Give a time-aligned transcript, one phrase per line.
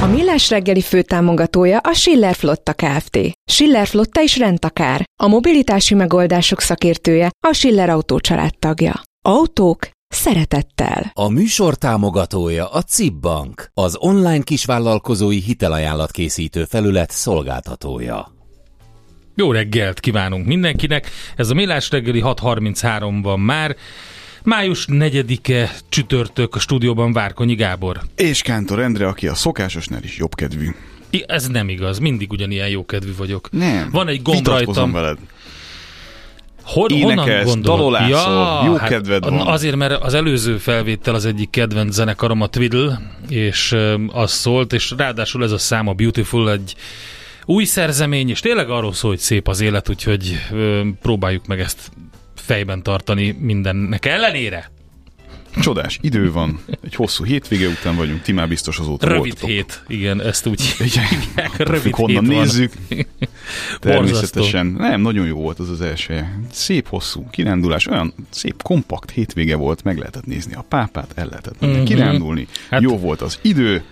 [0.00, 3.18] A Millás reggeli főtámogatója a Schiller Flotta Kft.
[3.50, 5.04] Schiller Flotta is rendtakár.
[5.22, 8.20] A mobilitási megoldások szakértője a Schiller Autó
[8.58, 9.02] tagja.
[9.22, 11.10] Autók szeretettel.
[11.12, 18.32] A műsor támogatója a CIP Bank, az online kisvállalkozói hitelajánlat készítő felület szolgáltatója.
[19.36, 21.10] Jó reggelt kívánunk mindenkinek!
[21.36, 23.76] Ez a Millás reggeli 6.33 van már.
[24.44, 28.00] Május 4-e csütörtök a stúdióban Várkonyi Gábor.
[28.16, 30.68] És Kántor Endre, aki a szokásosnál is jobbkedvű.
[31.10, 33.48] I- Ez nem igaz, mindig ugyanilyen jókedvű vagyok.
[33.50, 33.88] Nem.
[33.92, 34.92] Van egy gomb rajtam.
[34.92, 35.18] veled.
[36.62, 37.78] Hon, Énekes, honnan gondolod?
[37.78, 39.46] dalolászol, jó kedved van.
[39.46, 44.72] Azért, mert az előző felvétel az egyik kedvenc zenekarom a Twiddle, és ö, az szólt,
[44.72, 46.74] és ráadásul ez a szám a Beautiful egy
[47.44, 50.38] új szerzemény, és tényleg arról szól, hogy szép az élet, úgyhogy
[51.02, 51.90] próbáljuk meg ezt
[52.44, 54.70] fejben tartani mindennek ellenére.
[55.62, 59.48] Csodás idő van, egy hosszú hétvége után vagyunk, ti már biztos azóta Rövid voltatok.
[59.48, 61.04] hét, igen, ezt úgy Igen.
[61.08, 62.42] hívják, Függ, rövid honnan hét van.
[62.44, 62.72] nézzük.
[62.88, 63.88] Borzasztó.
[63.90, 64.66] Természetesen.
[64.66, 66.42] Nem, nagyon jó volt az az első.
[66.50, 71.60] Szép hosszú kirándulás, olyan szép kompakt hétvége volt, meg lehetett nézni a pápát, el lehetett
[71.60, 71.84] menni Mhm.
[71.84, 72.46] kirándulni.
[72.70, 73.82] Hát- Jó volt az idő,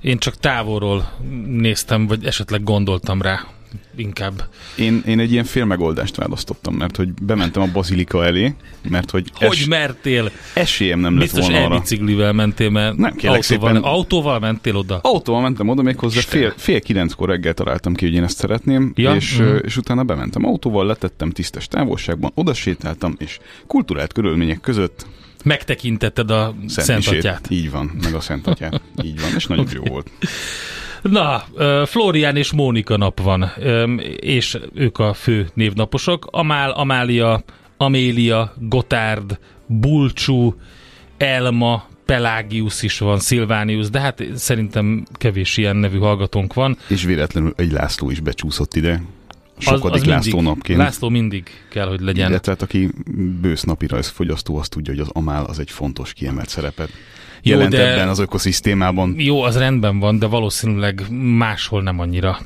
[0.00, 1.12] Én csak távolról
[1.46, 3.46] néztem, vagy esetleg gondoltam rá
[3.96, 4.48] inkább.
[4.76, 8.54] Én, én egy ilyen félmegoldást választottam, mert hogy bementem a bazilika elé,
[8.88, 10.30] mert hogy, Hogy mertél?
[10.54, 11.74] esélyem nem lett Biztos volna arra.
[11.74, 13.76] elbiciklivel mentél, mert Nem, autóval, szépen.
[13.76, 14.98] autóval mentél oda?
[15.02, 16.48] Autóval mentem oda, méghozzá Istenem.
[16.48, 19.56] fél, fél kilenckor reggel találtam ki, hogy én ezt szeretném, Ja, és, mhm.
[19.62, 25.06] és utána bementem autóval, letettem tisztes távolságban, oda sétáltam, és kulturált körülmények között
[25.44, 27.18] Megtekintetted a Szent Szent.
[27.18, 27.46] Atyát.
[27.50, 28.80] Így van, meg a Szent Atyát.
[29.04, 30.10] Így van, és nagyon jó volt.
[31.10, 31.44] Na,
[31.86, 33.52] Florián és Mónika nap van,
[34.16, 36.26] és ők a fő névnaposok.
[36.30, 37.42] Amál, Amália,
[37.76, 40.54] Amélia, Gotárd, Bulcsú,
[41.16, 46.76] Elma, Pelágius is van, Szilvánius, de hát szerintem kevés ilyen nevű hallgatónk van.
[46.88, 49.02] És véletlenül egy László is becsúszott ide.
[49.58, 50.78] Sokadik az László mindig, napként.
[50.78, 52.28] László mindig kell, hogy legyen.
[52.30, 52.90] Illetve hát, aki
[53.40, 56.90] bősz napi fogyasztó, az tudja, hogy az amál az egy fontos kiemelt szerepet.
[57.46, 59.14] Jó, Jelent de- ebben az ökoszisztémában.
[59.18, 61.02] Jó, az rendben van, de valószínűleg
[61.38, 62.38] máshol nem annyira.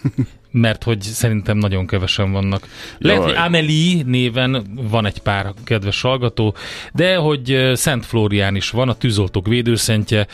[0.50, 2.66] Mert hogy szerintem nagyon kevesen vannak.
[2.98, 3.46] Lehet, hogy Jaj.
[3.46, 6.54] Amelie néven van egy pár kedves hallgató,
[6.92, 10.26] de hogy Szent Flórián is van, a tűzoltók védőszentje.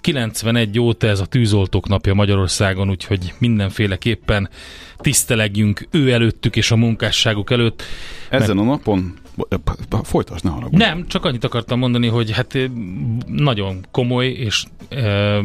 [0.00, 4.48] 91 óta ez a tűzoltók napja Magyarországon, úgyhogy mindenféleképpen
[4.96, 7.82] tisztelegjünk ő előttük és a munkásságuk előtt.
[8.28, 9.14] Ezen a napon...
[10.02, 10.76] Folytasd, ne haragudj.
[10.76, 12.64] Nem, csak annyit akartam mondani, hogy hát ö,
[13.26, 15.38] nagyon komoly és ö,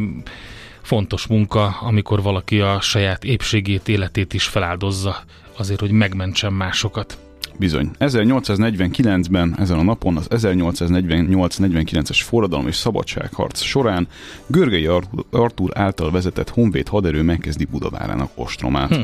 [0.81, 5.15] fontos munka, amikor valaki a saját épségét, életét is feláldozza
[5.57, 7.17] azért, hogy megmentsen másokat.
[7.57, 7.91] Bizony.
[7.99, 14.07] 1849-ben ezen a napon az 1848-49-es forradalom és szabadságharc során
[14.47, 18.95] Görgei Ar- Artúr által vezetett honvéd haderő megkezdi Budavárának ostromát.
[18.95, 19.01] Hm.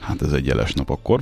[0.00, 1.20] Hát ez egy jeles nap akkor.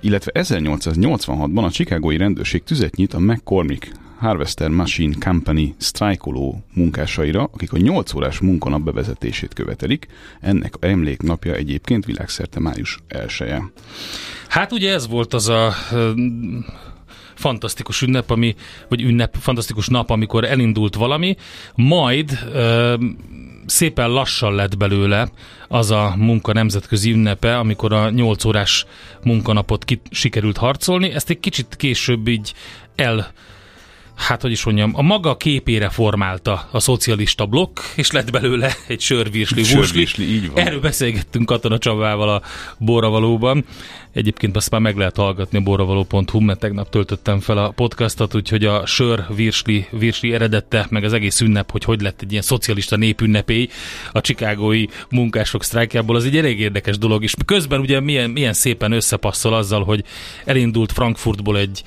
[0.00, 3.92] Illetve 1886-ban a Chicagói rendőrség tüzet nyit a McCormick
[4.22, 10.06] Harvester Machine Company sztrájkoló munkásaira, akik a 8 órás munkanap bevezetését követelik.
[10.40, 13.62] Ennek emléknapja egyébként világszerte május 1 -e.
[14.48, 15.72] Hát ugye ez volt az a
[17.34, 18.54] fantasztikus ünnep, ami,
[18.88, 21.36] vagy ünnep, fantasztikus nap, amikor elindult valami,
[21.74, 22.94] majd ö,
[23.66, 25.28] szépen lassan lett belőle
[25.68, 28.86] az a munka nemzetközi ünnepe, amikor a 8 órás
[29.22, 31.10] munkanapot ki, sikerült harcolni.
[31.10, 32.54] Ezt egy kicsit később így
[32.96, 33.32] el
[34.22, 39.00] hát hogy is mondjam, a maga képére formálta a szocialista blokk, és lett belőle egy
[39.00, 40.66] sörvírsli, Sörvírsli, így van.
[40.66, 42.42] Erről beszélgettünk Katona Csabával a
[42.78, 43.64] Boravalóban.
[44.12, 48.64] Egyébként azt már meg lehet hallgatni a boravaló.hu, mert tegnap töltöttem fel a podcastot, úgyhogy
[48.64, 52.96] a sör virsli, virsli eredette, meg az egész ünnep, hogy hogy lett egy ilyen szocialista
[52.96, 53.68] népünnepély
[54.12, 58.92] a csikágói munkások sztrájkjából, az egy elég érdekes dolog, és közben ugye milyen, milyen szépen
[58.92, 60.04] összepasszol azzal, hogy
[60.44, 61.82] elindult Frankfurtból egy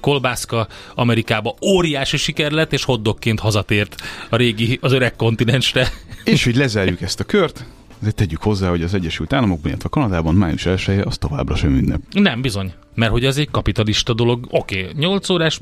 [0.00, 3.94] kolbászka Amerikába óriási siker lett, és hoddogként hazatért
[4.28, 5.88] a régi, az öreg kontinensre.
[6.24, 7.64] És hogy lezárjuk ezt a kört,
[7.98, 12.00] de tegyük hozzá, hogy az Egyesült Államokban, illetve Kanadában május 1 az továbbra sem ünnep.
[12.12, 12.72] Nem, bizony.
[12.94, 14.46] Mert hogy ez egy kapitalista dolog.
[14.50, 15.60] Oké, okay, 8 órás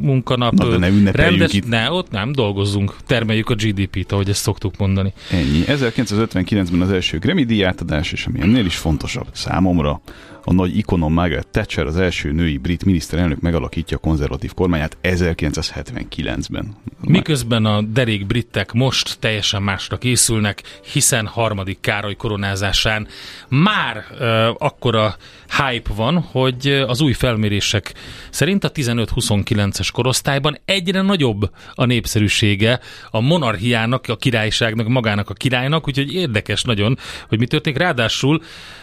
[0.00, 0.52] munkanap.
[0.52, 1.68] Na, de ne rendes, itt.
[1.68, 2.96] Ne, ott nem dolgozzunk.
[3.06, 5.12] Termeljük a GDP-t, ahogy ezt szoktuk mondani.
[5.30, 5.64] Ennyi.
[5.66, 10.00] 1959-ben az első Grammy díj átadás, és ami ennél is fontosabb számomra,
[10.46, 16.76] a nagy ikonom Margaret Thatcher, az első női brit miniszterelnök megalakítja a konzervatív kormányát 1979-ben.
[17.00, 20.62] Miközben a derék britek most teljesen másra készülnek,
[20.92, 23.06] hiszen harmadik Károly koronázásán
[23.48, 25.16] már uh, akkora
[25.56, 26.43] hype van, hogy
[26.86, 27.94] az új felmérések
[28.30, 32.80] szerint a 15-29-es korosztályban egyre nagyobb a népszerűsége
[33.10, 36.98] a monarchiának, a királyságnak, magának a királynak, úgyhogy érdekes nagyon,
[37.28, 37.78] hogy mi történik.
[37.78, 38.42] Ráadásul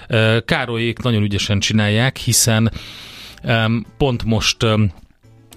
[0.10, 2.72] uh, Károlyék nagyon ügyesen csinálják, hiszen
[3.98, 4.66] pont most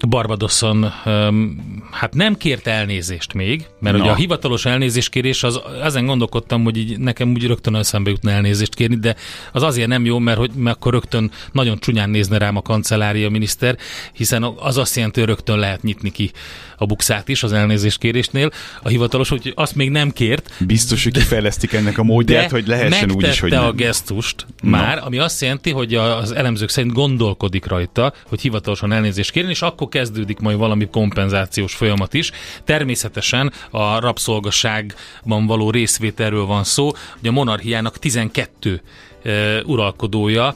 [0.05, 1.57] Barbadoson um,
[1.91, 4.01] hát nem kért elnézést még, mert Na.
[4.01, 8.75] ugye a hivatalos elnézéskérés, az, ezen gondolkodtam, hogy így nekem úgy rögtön eszembe jutna elnézést
[8.75, 9.15] kérni, de
[9.51, 13.29] az azért nem jó, mert, hogy, mert akkor rögtön nagyon csúnyán nézne rám a kancellária
[13.29, 13.77] miniszter,
[14.13, 16.31] hiszen az azt jelenti, hogy rögtön lehet nyitni ki
[16.77, 18.51] a bukszát is az elnézéskérésnél.
[18.81, 23.11] A hivatalos, hogy azt még nem kért, Biztos, hogy kifejlesztik ennek a módját, hogy lehessen
[23.11, 23.85] úgy is, hogy megtette a nem.
[23.85, 24.69] gesztust Na.
[24.69, 29.61] már, ami azt jelenti, hogy az elemzők szerint gondolkodik rajta, hogy hivatalosan elnézést kérni, és
[29.61, 32.31] akkor kezdődik majd valami kompenzációs folyamat is.
[32.63, 38.81] Természetesen a rabszolgaságban való részvételről van szó, hogy a monarchiának 12
[39.25, 40.55] uh, uralkodója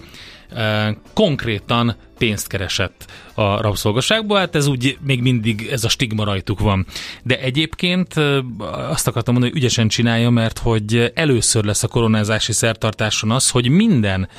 [0.51, 6.59] uh, konkrétan pénzt keresett a rabszolgaságból, hát ez úgy még mindig ez a stigma rajtuk
[6.59, 6.86] van.
[7.24, 8.39] De egyébként ö,
[8.89, 13.69] azt akartam mondani, hogy ügyesen csinálja, mert hogy először lesz a koronázási szertartáson az, hogy
[13.69, 14.30] minden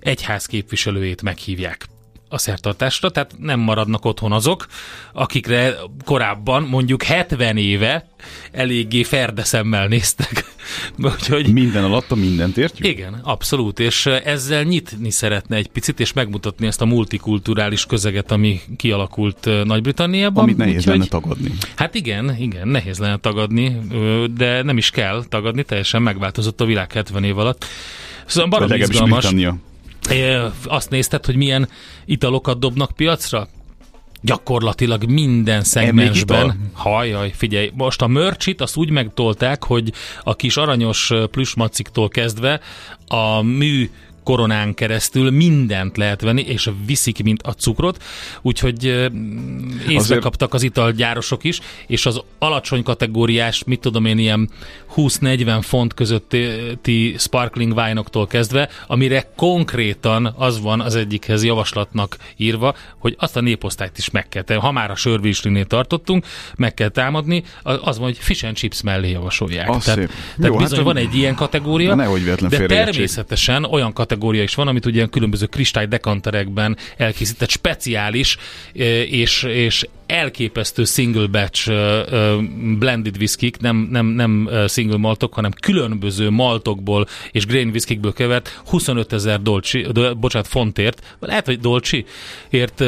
[0.00, 1.88] egyház képviselőjét meghívják
[2.32, 4.66] a szertartásra, tehát nem maradnak otthon azok,
[5.12, 5.74] akikre
[6.04, 8.08] korábban mondjuk 70 éve
[8.52, 10.44] eléggé ferdeszemmel néztek.
[11.02, 12.86] Úgyhogy Minden alatt a mindent értjük?
[12.86, 18.60] igen, abszolút, és ezzel nyitni szeretne egy picit, és megmutatni ezt a multikulturális közeget, ami
[18.76, 20.42] kialakult Nagy-Britanniában.
[20.42, 21.50] Amit nehéz Úgyhogy- lenne tagadni.
[21.76, 23.78] Hát igen, igen, nehéz lenne tagadni,
[24.34, 27.64] de nem is kell tagadni, teljesen megváltozott a világ 70 év alatt.
[28.26, 29.18] Szóval baromi izgalmas.
[29.18, 29.56] Britannia.
[30.64, 31.68] Azt nézted, hogy milyen
[32.04, 33.48] italokat dobnak piacra?
[34.22, 36.70] Gyakorlatilag minden szegmensben.
[36.72, 39.92] Hajjaj, figyelj, most a mörcsit azt úgy megtolták, hogy
[40.22, 42.60] a kis aranyos plüsmaciktól kezdve
[43.06, 43.90] a mű
[44.30, 48.02] koronán keresztül mindent lehet venni, és viszik, mint a cukrot,
[48.42, 54.50] úgyhogy észbe Azért- kaptak az italgyárosok is, és az alacsony kategóriás, mit tudom én, ilyen
[54.96, 63.14] 20-40 font közötti sparkling wine-októl kezdve, amire konkrétan az van az egyikhez javaslatnak írva, hogy
[63.18, 64.60] azt a néposztályt is meg kell tenni.
[64.60, 69.10] Ha már a sörvíslinél tartottunk, meg kell támadni, az van, hogy fish and chips mellé
[69.10, 69.68] javasolják.
[69.68, 70.08] Az tehát szép.
[70.36, 72.04] tehát Jó, bizony hát, van egy ilyen kategória, de
[72.48, 72.68] félreértsék.
[72.68, 78.36] természetesen olyan kategória is van, amit ugye különböző kristály dekanterekben elkészített speciális
[78.74, 82.42] eh, és, és elképesztő single batch uh, uh,
[82.78, 89.12] blended whiskik, nem, nem, nem single maltok, hanem különböző maltokból és grain whiskikből kevert 25
[89.12, 92.04] ezer dolcsi, do, bocsánat, fontért, lehet, hogy dolcsi,
[92.48, 92.84] ért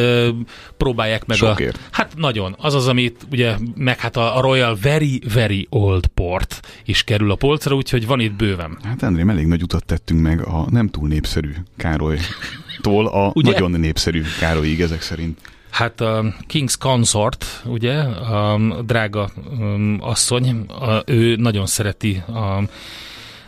[0.77, 1.77] próbálják meg Sokért.
[1.77, 1.81] a...
[1.91, 2.57] Hát nagyon.
[2.59, 7.35] Az az, amit ugye, meg hát a, Royal Very Very Old Port is kerül a
[7.35, 8.79] polcra, úgyhogy van itt bőven.
[8.83, 13.51] Hát Endrém, elég nagy utat tettünk meg a nem túl népszerű Károlytól a Ugye?
[13.53, 15.39] nagyon népszerű Károlyig ezek szerint.
[15.71, 22.63] Hát a King's Consort, ugye, a drága um, asszony, a, ő nagyon szereti a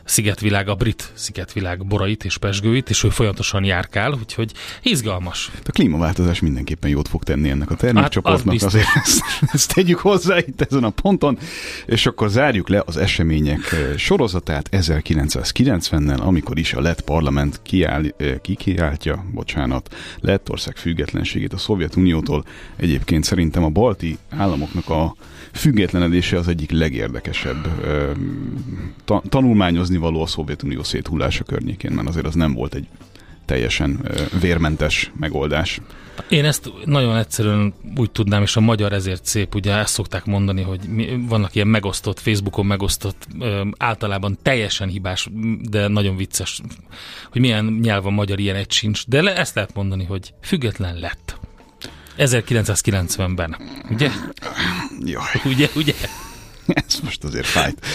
[0.05, 5.51] szigetvilág, a brit szigetvilág borait és pesgőit, és ő folyamatosan járkál, úgyhogy izgalmas.
[5.65, 9.99] A klímaváltozás mindenképpen jót fog tenni ennek a termékcsoportnak, Hát az azért ezt, ezt tegyük
[9.99, 11.39] hozzá itt ezen a ponton,
[11.87, 18.05] és akkor zárjuk le az események eh, sorozatát 1990-nel, amikor is a lett parlament kiáll,
[18.17, 22.45] eh, kikiáltja, bocsánat, Lettország függetlenségét a Szovjetuniótól.
[22.77, 25.15] Egyébként szerintem a balti államoknak a
[25.55, 27.69] függetlenedése az egyik legérdekesebb
[29.05, 32.87] ta, tanulmányozni való a Szovjetunió széthullása környékén, mert azért az nem volt egy
[33.45, 34.09] teljesen
[34.41, 35.81] vérmentes megoldás.
[36.29, 40.63] Én ezt nagyon egyszerűen úgy tudnám, és a magyar ezért szép, ugye ezt szokták mondani,
[40.63, 43.27] hogy mi, vannak ilyen megosztott, Facebookon megosztott,
[43.77, 45.29] általában teljesen hibás,
[45.61, 46.61] de nagyon vicces,
[47.33, 50.99] hogy milyen nyelv a magyar, ilyen egy sincs, de le, ezt lehet mondani, hogy független
[50.99, 51.39] lett.
[52.19, 53.57] 1990-ben,
[53.91, 54.11] ugye?
[55.05, 55.93] Jaj, Ugye, ugye?
[56.67, 57.87] ez most azért fájt.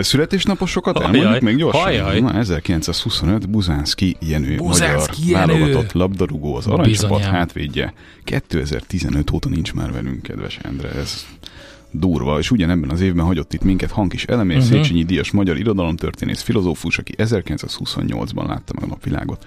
[0.00, 1.82] Születésnaposokat Ajaj, elmondjuk még gyorsan?
[1.84, 2.20] ajaj.
[2.20, 5.60] Na, 1925 Buzánszki Jenő, Buzánszki magyar Jenő.
[5.60, 7.34] válogatott labdarúgó, az aranycsapat Bizonyám.
[7.34, 7.92] hátvédje.
[8.24, 11.26] 2015 óta nincs már velünk, kedves Endre, ez
[11.90, 14.72] durva, és ugyanebben az évben hagyott itt minket Hankis Elemér, uh-huh.
[14.72, 19.46] Széchenyi Díjas magyar irodalomtörténész, filozófus, aki 1928-ban látta meg a napvilágot.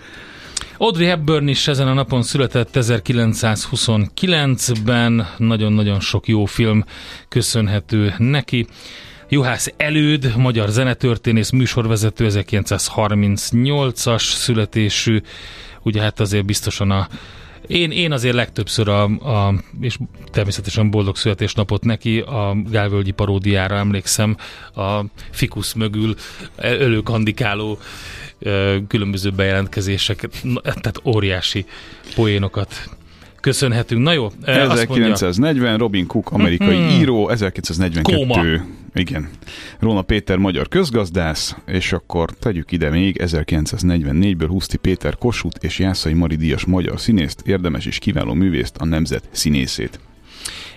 [0.77, 6.85] Audrey Hepburn is ezen a napon született 1929-ben, nagyon-nagyon sok jó film
[7.29, 8.67] köszönhető neki.
[9.29, 15.21] Juhász Előd, magyar zenetörténész, műsorvezető, 1938-as születésű,
[15.81, 17.07] ugye hát azért biztosan a
[17.67, 19.97] én, én azért legtöbbször a, a, és
[20.31, 24.37] természetesen boldog születésnapot neki, a Gálvölgyi paródiára emlékszem,
[24.75, 24.99] a
[25.31, 26.15] Fikusz mögül
[26.57, 27.79] ölőkandikáló
[28.87, 31.65] különböző bejelentkezéseket, na, tehát óriási
[32.15, 32.89] poénokat
[33.39, 34.03] köszönhetünk.
[34.03, 36.89] Na jó, ö, azt mondja, 1940 Robin Cook, amerikai Mhm.
[36.99, 38.43] író, 1942 Kóma.
[38.93, 39.29] igen,
[39.79, 46.13] Róna Péter, magyar közgazdász, és akkor tegyük ide még 1944-ből Huszti Péter Kossuth és Jászai
[46.13, 49.99] Mari Díjas magyar színészt, érdemes és kiváló művészt, a nemzet színészét.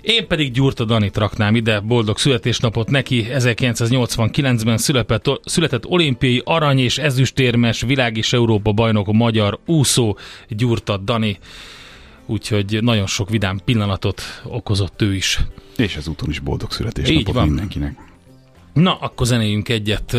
[0.06, 3.26] Én pedig Gyurta Danit raknám ide, boldog születésnapot neki.
[3.30, 10.16] 1989-ben született, született olimpiai arany és ezüstérmes világ és Európa bajnok a magyar úszó
[10.48, 11.38] Gyurta Dani.
[12.26, 15.40] Úgyhogy nagyon sok vidám pillanatot okozott ő is.
[15.76, 17.46] És ezúton is boldog Így születésnapot van.
[17.46, 17.96] mindenkinek.
[18.72, 20.12] Na, akkor zenéljünk egyet.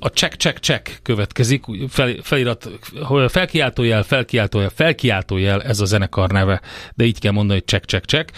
[0.00, 1.64] A check, check, check következik.
[1.88, 2.70] Fel, felirat,
[3.28, 6.60] felkiáltójel, felkiáltójel, felkiáltójel, ez a zenekar neve,
[6.94, 8.30] de így kell mondani, hogy check, check, check.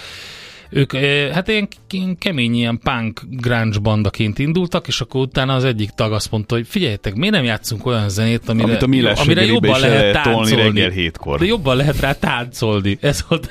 [0.71, 0.97] Ők
[1.33, 6.31] hát ilyen, kemény, ilyen punk grunge bandaként indultak, és akkor utána az egyik tag azt
[6.31, 10.13] mondta, hogy figyeljetek, miért nem játszunk olyan zenét, amire, Amit a millás amire jobban lehet
[10.13, 10.55] táncolni.
[10.55, 11.39] reggel hétkor.
[11.39, 12.99] De jobban lehet rá táncolni.
[13.01, 13.51] Ez volt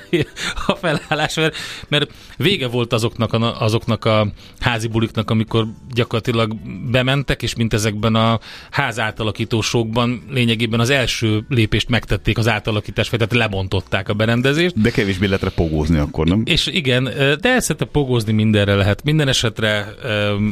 [0.67, 1.55] a felállás, mert,
[1.87, 4.27] mert vége volt azoknak a, azoknak a
[4.59, 6.55] házi buliknak, amikor gyakorlatilag
[6.91, 8.39] bementek, és mint ezekben a
[8.71, 14.81] ház átalakítósokban lényegében az első lépést megtették az átalakítás, tehát lebontották a berendezést.
[14.81, 16.41] De kevésbé lehet repogózni akkor, nem?
[16.45, 19.03] És igen, de szerintem pogózni mindenre lehet.
[19.03, 19.93] Minden esetre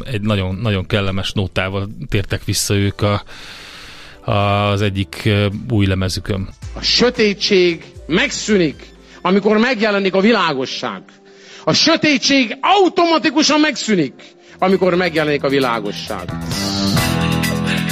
[0.04, 3.24] egy nagyon, nagyon kellemes nótával tértek vissza ők a,
[4.32, 5.30] az egyik
[5.70, 6.50] új lemezükön.
[6.74, 8.84] A sötétség megszűnik,
[9.22, 11.02] amikor megjelenik a világosság.
[11.64, 14.14] A sötétség automatikusan megszűnik,
[14.60, 16.32] amikor megjelenik a világosság.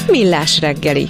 [0.08, 1.10] Millás reggeli.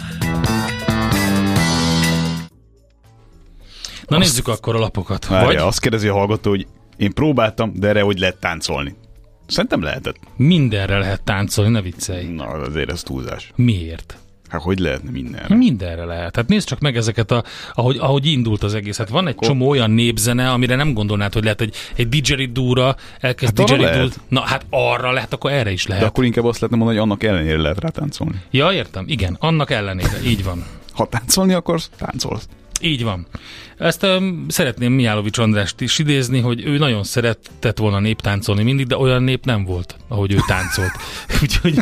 [4.07, 5.27] Na nézzük akkor a lapokat.
[5.27, 6.67] Várja, Vagy azt kérdezi a hallgató, hogy
[6.99, 8.95] én próbáltam, de erre hogy lehet táncolni.
[9.47, 10.15] Szerintem lehetett.
[10.35, 12.25] mindenre lehet táncolni, ne viccelj.
[12.25, 13.51] Na, azért ez túlzás.
[13.55, 14.17] Miért?
[14.49, 15.55] Hát hogy lehetne mindenre?
[15.55, 16.35] Mindenre lehet.
[16.35, 18.97] Hát nézd csak meg ezeket, a, ahogy, ahogy indult az egész.
[18.97, 23.59] Hát van egy csomó olyan népzene, amire nem gondolnád, hogy lehet egy, egy didgeridoo-ra elkezd
[23.59, 24.07] Hát didgeridoo.
[24.27, 26.03] Na hát arra lehet, akkor erre is lehet.
[26.03, 28.41] De akkor inkább azt lehetne mondani, hogy annak ellenére lehet rá táncolni.
[28.51, 29.03] Ja, értem.
[29.07, 30.19] Igen, annak ellenére.
[30.25, 30.65] Így van.
[30.91, 32.47] Ha táncolni akarsz, táncolsz.
[32.81, 33.27] Így van.
[33.77, 38.97] Ezt um, szeretném Mijálovics Andrást is idézni, hogy ő nagyon szeretett volna néptáncolni mindig, de
[38.97, 40.91] olyan nép nem volt, ahogy ő táncolt.
[41.41, 41.77] Úgyhogy,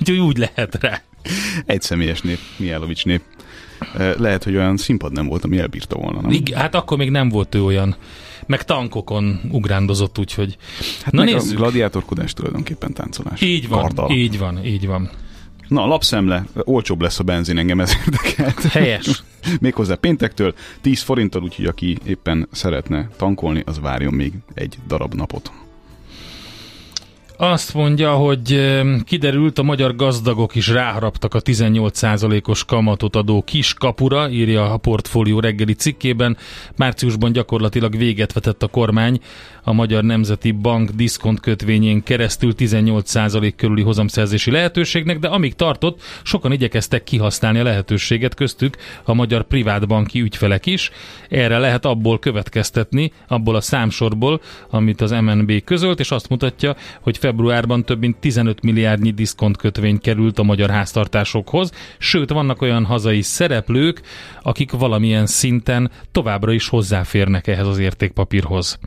[0.00, 1.02] úgyhogy úgy lehet rá.
[1.66, 3.20] Egy személyes nép, Mijálovics nép.
[3.98, 6.30] Eh, Lehet, hogy olyan színpad nem volt, ami elbírta volna, nem?
[6.30, 7.96] Igen, hát akkor még nem volt ő olyan.
[8.46, 10.56] Meg tankokon ugrándozott, úgyhogy...
[11.02, 11.58] Hát Na nézzük.
[11.58, 13.40] a gladiátorkodás tulajdonképpen táncolás.
[13.40, 14.10] Így van, Karddal.
[14.10, 15.10] így van, így van.
[15.68, 18.62] Na, lapszemle, olcsóbb lesz a benzin, engem ez érdekelt.
[18.62, 19.22] Helyes.
[19.60, 25.52] Méghozzá péntektől 10 forinttal, úgyhogy aki éppen szeretne tankolni, az várjon még egy darab napot.
[27.36, 28.74] Azt mondja, hogy
[29.04, 35.40] kiderült, a magyar gazdagok is ráharaptak a 18%-os kamatot adó kis kapura, írja a portfólió
[35.40, 36.36] reggeli cikkében.
[36.76, 39.20] Márciusban gyakorlatilag véget vetett a kormány
[39.64, 46.52] a Magyar Nemzeti Bank diszkont kötvényén keresztül 18% körüli hozamszerzési lehetőségnek, de amíg tartott, sokan
[46.52, 50.90] igyekeztek kihasználni a lehetőséget, köztük a magyar privátbanki ügyfelek is.
[51.28, 57.18] Erre lehet abból következtetni, abból a számsorból, amit az MNB közölt, és azt mutatja, hogy
[57.24, 63.22] februárban több mint 15 milliárdnyi diszkont kötvény került a magyar háztartásokhoz, sőt vannak olyan hazai
[63.22, 64.00] szereplők,
[64.42, 68.78] akik valamilyen szinten továbbra is hozzáférnek ehhez az értékpapírhoz.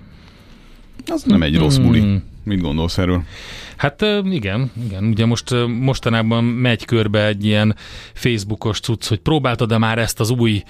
[1.06, 2.00] Az nem egy rossz buli.
[2.00, 2.24] Hmm.
[2.44, 3.24] Mit gondolsz erről?
[3.78, 5.04] Hát igen, igen.
[5.04, 7.76] Ugye most mostanában megy körbe egy ilyen
[8.14, 10.64] Facebookos cucc, hogy próbáltad-e már ezt az új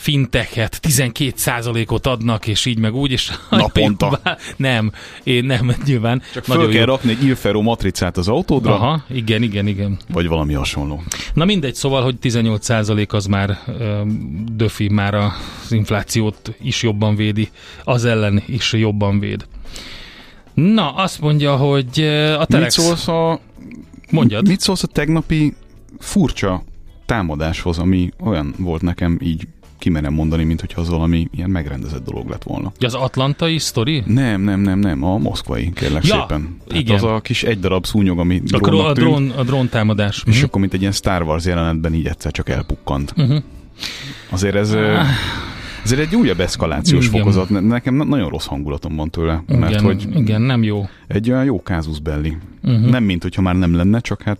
[0.00, 4.20] fintechet, 12%-ot adnak, és így meg úgy, és Naponta.
[4.56, 4.92] Nem,
[5.22, 6.22] én nem, nyilván.
[6.32, 9.04] Csak föl kell rakni egy Ilfero matricát az autódra, Aha.
[9.08, 9.98] Igen, igen, igen.
[10.12, 11.02] vagy valami hasonló.
[11.34, 14.02] Na mindegy, szóval, hogy 18% az már ö,
[14.52, 15.32] döfi, már az
[15.72, 17.48] inflációt is jobban védi,
[17.84, 19.46] az ellen is jobban véd.
[20.54, 22.00] Na, azt mondja, hogy
[22.34, 22.74] a Mit Telex...
[22.74, 23.40] szólsz, a,
[24.10, 24.48] Mondjad.
[24.48, 25.54] mit szólsz a tegnapi
[25.98, 26.62] furcsa
[27.06, 29.48] támadáshoz, ami olyan volt nekem így
[29.80, 32.72] kimerem mondani, mint hogyha az valami ilyen megrendezett dolog lett volna.
[32.80, 34.02] Az atlantai sztori?
[34.06, 36.56] Nem, nem, nem, nem, a moszkvai, kérlek Ja, szépen.
[36.66, 36.96] Tehát igen.
[36.96, 40.22] az a kis egy darab szúnyog, ami A, drónnak a, drón, a drón támadás.
[40.26, 40.44] és Mhm.
[40.44, 43.16] akkor mint egy ilyen Star Wars jelenetben így egyszer csak elpukkant.
[43.16, 43.36] Mhm.
[44.30, 44.72] Azért ez...
[44.72, 44.98] ö,
[45.84, 47.18] Ezért egy újabb eszkalációs Igen.
[47.18, 47.48] fokozat.
[47.50, 50.88] Ne- Nekem na- nagyon rossz hangulatom van tőle, mert igen, hogy igen, nem jó.
[51.06, 52.36] egy olyan jó kázus belli.
[52.62, 52.90] Uh-huh.
[52.90, 54.38] Nem, mint hogyha már nem lenne, csak hát...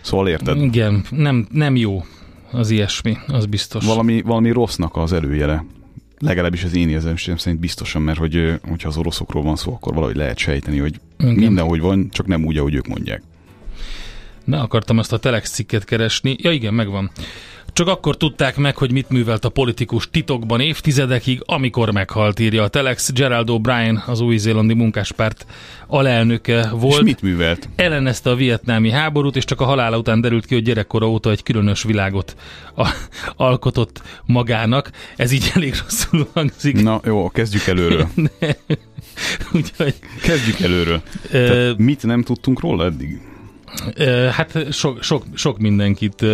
[0.00, 0.62] Szóval érted?
[0.62, 2.02] Igen, nem, nem jó
[2.50, 3.84] az ilyesmi, az biztos.
[3.84, 5.64] Valami, valami rossznak az előjele.
[6.18, 10.16] Legalábbis az én érzésem szerint biztosan, mert hogy, hogyha az oroszokról van szó, akkor valahogy
[10.16, 11.34] lehet sejteni, hogy Igen.
[11.34, 13.22] mindenhogy van, csak nem úgy, ahogy ők mondják.
[14.44, 16.36] Ne akartam ezt a Telex cikket keresni.
[16.38, 17.10] Ja igen, megvan.
[17.80, 22.68] Csak akkor tudták meg, hogy mit művelt a politikus titokban évtizedekig, amikor meghalt, írja a
[22.68, 23.12] Telex.
[23.12, 25.46] Gerald O'Brien, az új-zélandi munkáspárt
[25.86, 26.98] alelnöke volt.
[26.98, 27.68] És mit művelt?
[27.76, 31.42] ellenezte a vietnámi háborút, és csak a halála után derült ki, hogy gyerekkora óta egy
[31.42, 32.36] különös világot
[32.76, 32.88] a,
[33.36, 34.90] alkotott magának.
[35.16, 36.82] Ez így elég rosszul hangzik.
[36.82, 38.08] Na jó, kezdjük előről.
[39.52, 41.02] Úgyhogy, Kezdjük előről.
[41.30, 43.29] Tehát mit nem tudtunk róla eddig?
[44.30, 46.24] Hát sok, sok, sok mindenkit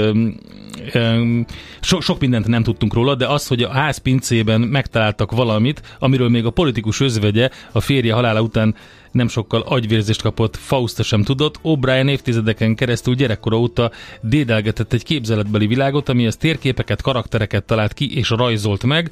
[1.80, 6.28] so, sok mindent nem tudtunk róla, de az, hogy a ház pincében megtaláltak valamit, amiről
[6.28, 8.74] még a politikus özvegye a férje halála után
[9.16, 11.60] nem sokkal agyvérzést kapott, Fausta sem tudott.
[11.62, 13.90] O'Brien évtizedeken keresztül gyerekkora óta
[14.20, 19.10] dédelgetett egy képzeletbeli világot, amihez térképeket, karaktereket talált ki és rajzolt meg.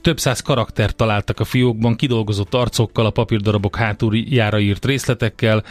[0.00, 5.64] Több száz karakter találtak a fiókban, kidolgozott arcokkal, a papírdarabok hátuljára írt részletekkel,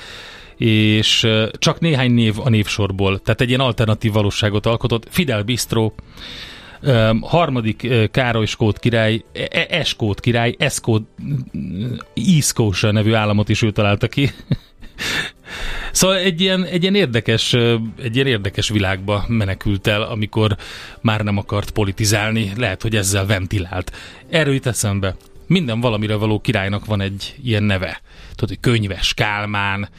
[0.58, 5.08] és csak néhány név a névsorból, tehát egy ilyen alternatív valóságot alkotott.
[5.10, 5.91] Fidel Bistro,
[6.82, 11.08] ö, harmadik Károly Skót király, E- E- Eskót király, Eszkót,
[12.13, 14.32] Iszkósa nevű államot is ő találta ki.
[15.91, 17.54] Szóval egy ilyen, egy ilyen érdekes,
[18.04, 20.56] egy ilyen érdekes világba menekült el, amikor
[21.02, 23.91] már nem akart politizálni, lehet, hogy ezzel ventilált.
[24.30, 25.15] Erről jut eszembe.
[25.48, 28.02] Minden valamire való királynak van egy ilyen neve.
[28.36, 29.89] Tudod, hogy könyves, Kálmán,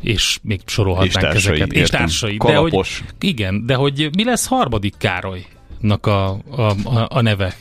[0.00, 1.72] és még sorolhatnánk És társai, ezeket.
[1.72, 2.36] És társai.
[2.36, 3.02] Kalapos.
[3.06, 7.54] De hogy, igen, de hogy mi lesz harmadik Károlynak a, a, a, a neve?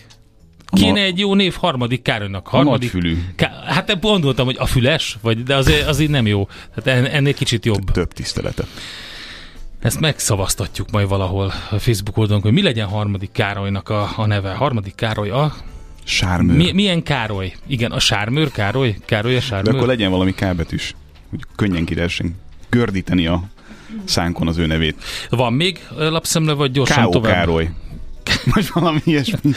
[0.72, 2.48] Kéne egy jó név harmadik Károlynak.
[2.48, 3.18] Harmadik, nagyfülű.
[3.36, 6.48] Ká- hát gondoltam, hogy a füles, vagy, de azért, azért nem jó.
[6.84, 7.92] En- ennél kicsit jobb.
[7.92, 8.64] Több tisztelete.
[9.80, 14.54] Ezt megszavaztatjuk majd valahol a Facebook oldalon, hogy mi legyen harmadik Károlynak a, a neve.
[14.54, 15.54] Harmadik Károly a...
[16.04, 16.56] Sármőr.
[16.56, 17.54] Mi, milyen Károly?
[17.68, 18.96] Igen, a Sármőr Károly?
[19.06, 19.76] Károly a De Sármőr?
[19.76, 20.96] akkor legyen valami K betűs,
[21.30, 22.36] hogy könnyen kiressen
[22.70, 23.44] gördíteni a
[24.04, 25.04] szánkon az ő nevét.
[25.30, 27.10] Van még lapszemle, vagy gyorsan K.O.
[27.10, 27.32] tovább?
[27.32, 27.70] Károly.
[28.54, 29.52] Vagy valami ilyesmi.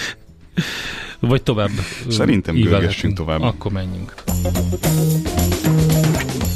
[1.19, 1.71] Vagy tovább?
[2.09, 3.41] Szerintem görgessünk tovább.
[3.43, 4.15] Akkor menjünk.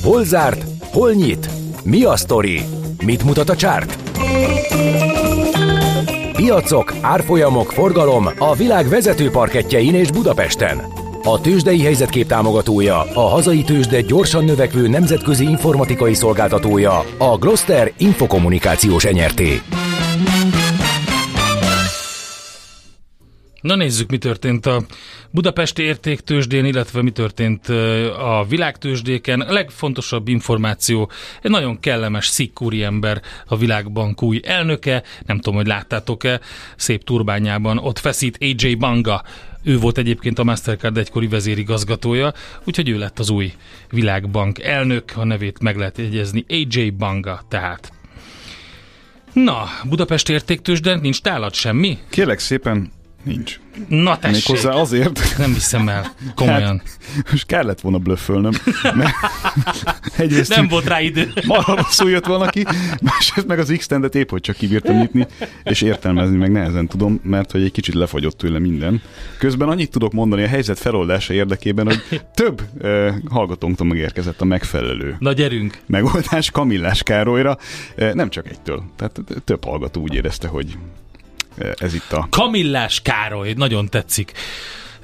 [0.03, 0.65] Hol zárt?
[0.81, 1.49] Hol nyit?
[1.85, 2.63] Mi a sztori?
[3.05, 3.99] Mit mutat a csárt?
[6.33, 11.04] Piacok, árfolyamok, forgalom a világ vezető parketjein és Budapesten.
[11.27, 19.05] A tőzsdei helyzetkép támogatója, a hazai tőzsde gyorsan növekvő nemzetközi informatikai szolgáltatója, a Gloster Infokommunikációs
[19.05, 19.61] enyerté.
[23.65, 24.83] Na nézzük, mi történt a
[25.31, 27.69] Budapesti értéktősdén, illetve mi történt
[28.19, 29.41] a világtősdéken.
[29.41, 31.11] A legfontosabb információ,
[31.43, 36.41] egy nagyon kellemes, szikkúri ember a világbank új elnöke, nem tudom, hogy láttátok-e,
[36.77, 39.25] szép turbányában ott feszít AJ Banga,
[39.63, 42.33] ő volt egyébként a Mastercard egykori vezérigazgatója,
[42.65, 43.53] úgyhogy ő lett az új
[43.91, 47.93] világbank elnök, a nevét meg lehet jegyezni, AJ Banga tehát.
[49.33, 51.99] Na, Budapest értéktősde, nincs tálat semmi?
[52.09, 52.93] Kérlek szépen,
[53.25, 53.61] nincs.
[53.89, 54.49] Na tessék.
[54.49, 55.39] Méghozzá azért.
[55.39, 56.83] Nem hiszem el, komolyan.
[57.17, 58.53] Hát, most kellett volna blöffölnöm.
[58.83, 59.15] Mert
[60.17, 61.33] egyrészt nem volt rá idő.
[61.47, 62.65] Marha rosszul jött valaki,
[63.03, 65.27] másrészt meg az x épp, hogy csak kibírtam nyitni,
[65.65, 69.03] és értelmezni meg nehezen tudom, mert hogy egy kicsit lefagyott tőle minden.
[69.39, 75.17] Közben annyit tudok mondani a helyzet feloldása érdekében, hogy több eh, hallgatónktól megérkezett a megfelelő.
[75.19, 75.79] Na gyerünk.
[75.87, 77.59] Megoldás Kamillás Károlyra,
[77.97, 78.83] eh, nem csak egytől.
[78.97, 80.77] Tehát több hallgató úgy érezte, hogy
[81.79, 82.27] ez itt a...
[82.31, 84.33] Kamillás Károly, nagyon tetszik.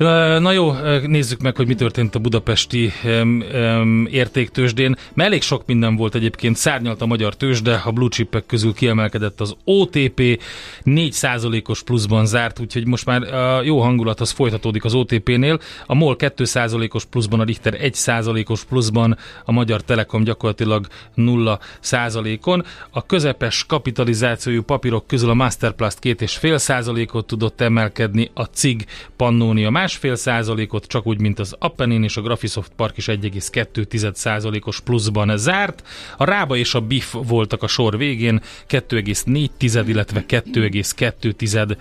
[0.00, 0.72] Na jó,
[1.06, 4.96] nézzük meg, hogy mi történt a budapesti um, um, értéktősdén.
[5.14, 6.56] Mert elég sok minden volt egyébként.
[6.56, 10.40] Szárnyalt a magyar tőzsde, a blue chipek közül kiemelkedett az OTP,
[10.84, 15.58] 4%-os pluszban zárt, úgyhogy most már a jó hangulat az folytatódik az OTP-nél.
[15.86, 20.86] A MOL 2%-os pluszban, a Richter 1%-os pluszban, a Magyar Telekom gyakorlatilag
[21.16, 22.64] 0%-on.
[22.90, 28.84] A közepes kapitalizációjú papírok közül a Masterplast 2,5%-ot tudott emelkedni, a CIG
[29.16, 34.14] Pannonia más másfél százalékot, csak úgy, mint az Appenin és a Graphisoft Park is 1,2
[34.14, 35.82] százalékos pluszban zárt.
[36.16, 41.76] A Rába és a BIF voltak a sor végén, 2,4, illetve 2,2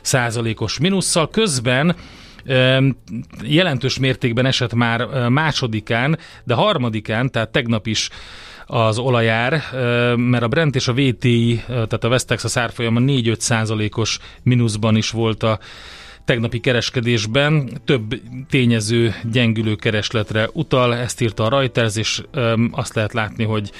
[0.00, 1.28] százalékos minusszal.
[1.28, 1.96] Közben
[3.42, 8.08] jelentős mértékben esett már másodikán, de harmadikán, tehát tegnap is
[8.66, 9.62] az olajár,
[10.16, 15.10] mert a Brent és a VTI, tehát a West Texas árfolyama 4-5 százalékos mínuszban is
[15.10, 15.58] volt a
[16.30, 23.12] tegnapi kereskedésben több tényező gyengülő keresletre utal, ezt írta a Reuters, és öm, azt lehet
[23.12, 23.70] látni, hogy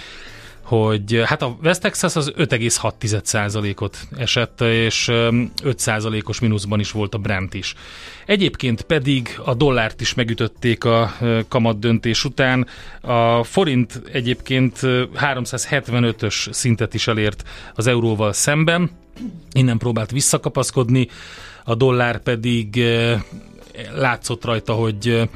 [0.62, 7.54] hogy hát a West Texas az 5,6%-ot esett, és 5%-os mínuszban is volt a Brent
[7.54, 7.74] is.
[8.26, 11.12] Egyébként pedig a dollárt is megütötték a
[11.48, 12.66] kamat döntés után.
[13.00, 18.90] A forint egyébként 375-ös szintet is elért az euróval szemben,
[19.52, 21.08] innen próbált visszakapaszkodni,
[21.70, 23.20] a dollár pedig eh,
[23.94, 25.28] látszott rajta, hogy eh,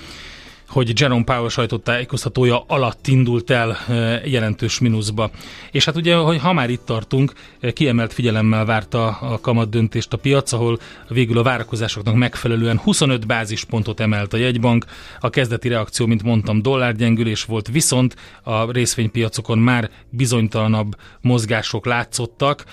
[0.69, 5.31] hogy Jerome Powell sajtótájékoztatója alatt indult el eh, jelentős mínuszba.
[5.71, 7.33] És hát ugye, hogy ha már itt tartunk,
[7.73, 14.01] kiemelt figyelemmel várta a kamat döntést a piac, ahol végül a várakozásoknak megfelelően 25 bázispontot
[14.01, 14.85] emelt a jegybank.
[15.21, 22.65] A kezdeti reakció, mint mondtam, dollárgyengülés volt, viszont a részvénypiacokon már bizonytalanabb mozgások látszottak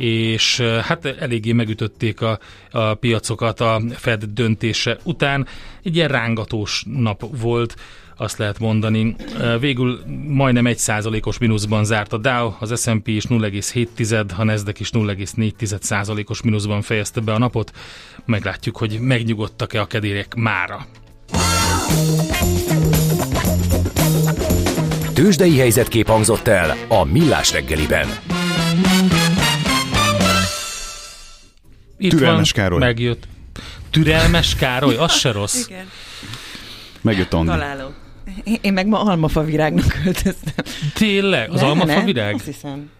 [0.00, 2.38] és hát eléggé megütötték a,
[2.70, 5.46] a piacokat a Fed döntése után.
[5.82, 7.76] Egy ilyen rángatós nap volt,
[8.20, 9.16] azt lehet mondani.
[9.60, 14.90] Végül majdnem egy százalékos mínuszban zárt a Dow, az S&P is 0,7, a Nasdaq is
[14.90, 17.72] 0,4 százalékos mínuszban fejezte be a napot.
[18.24, 20.86] Meglátjuk, hogy megnyugodtak-e a kedérek mára.
[25.14, 28.08] Tőzsdei helyzetkép hangzott el a Millás reggeliben.
[32.00, 32.78] Itt Türelmes van, Károly.
[32.78, 33.28] Megjött.
[33.90, 35.64] Türelmes Károly, az se rossz.
[35.68, 35.86] Igen.
[37.00, 37.50] Megjött Andi.
[37.50, 37.88] Találó.
[38.60, 40.64] Én meg ma almafa virágnak költöztem.
[40.94, 41.50] Tényleg?
[41.50, 42.34] Az almafa virág?
[42.34, 42.90] Azt hiszem.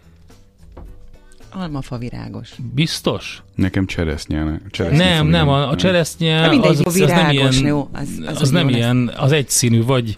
[1.49, 2.49] Almafa virágos.
[2.73, 3.41] Biztos?
[3.55, 4.61] Nekem cseresznye.
[4.69, 8.41] cseresznye nem, nem, a, a cseresznye mindegy, az, az, az nem ilyen, jó, az, az,
[8.41, 10.17] az nem ilyen, az egyszínű, vagy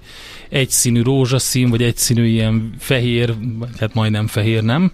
[0.49, 3.35] egyszínű rózsaszín, vagy egyszínű ilyen fehér,
[3.79, 4.91] hát majdnem fehér, nem?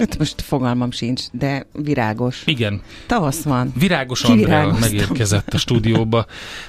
[0.00, 2.42] Itt most fogalmam sincs, de virágos.
[2.46, 2.80] Igen.
[3.06, 3.72] Tavasz van.
[3.78, 6.26] Virágos Andrea megérkezett a stúdióba.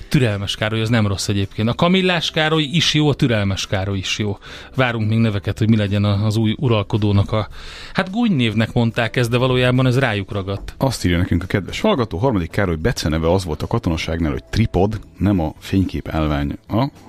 [0.09, 1.69] Türelmes Károly, az nem rossz egyébként.
[1.69, 4.37] A Kamillás Károly is jó, a Türelmes Károly is jó.
[4.75, 7.47] Várunk még neveket, hogy mi legyen az új uralkodónak a...
[7.93, 10.73] Hát Gúny névnek mondták ezt, de valójában ez rájuk ragadt.
[10.77, 14.99] Azt írja nekünk a kedves hallgató, harmadik Károly beceneve az volt a katonaságnál, hogy tripod,
[15.17, 16.57] nem a fénykép elvány,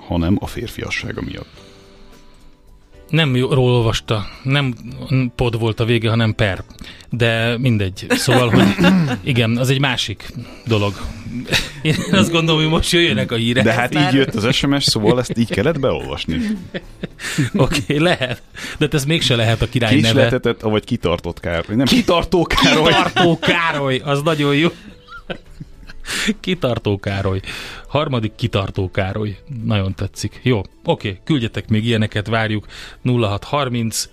[0.07, 1.62] hanem a férfiassága miatt
[3.09, 4.73] nem jól olvasta, nem
[5.35, 6.63] pod volt a vége, hanem per.
[7.09, 8.05] De mindegy.
[8.09, 8.67] Szóval, hogy
[9.23, 10.33] igen, az egy másik
[10.65, 10.93] dolog.
[11.81, 13.63] Én azt gondolom, hogy most jöjjenek a hírek.
[13.63, 16.35] De hát így jött az SMS, szóval ezt így kellett beolvasni.
[17.53, 18.41] Oké, okay, lehet.
[18.77, 20.07] De ez mégse lehet a király neve.
[20.07, 21.75] Kisletetett, vagy kitartott Károly.
[21.75, 22.83] Nem, kitartó Károly.
[22.83, 24.69] Kitartó Károly, az nagyon jó.
[26.39, 27.39] Kitartó Károly.
[27.87, 29.37] Harmadik Kitartó Károly.
[29.63, 30.39] Nagyon tetszik.
[30.43, 32.65] Jó, oké, küldjetek még ilyeneket, várjuk.
[33.03, 34.09] 0630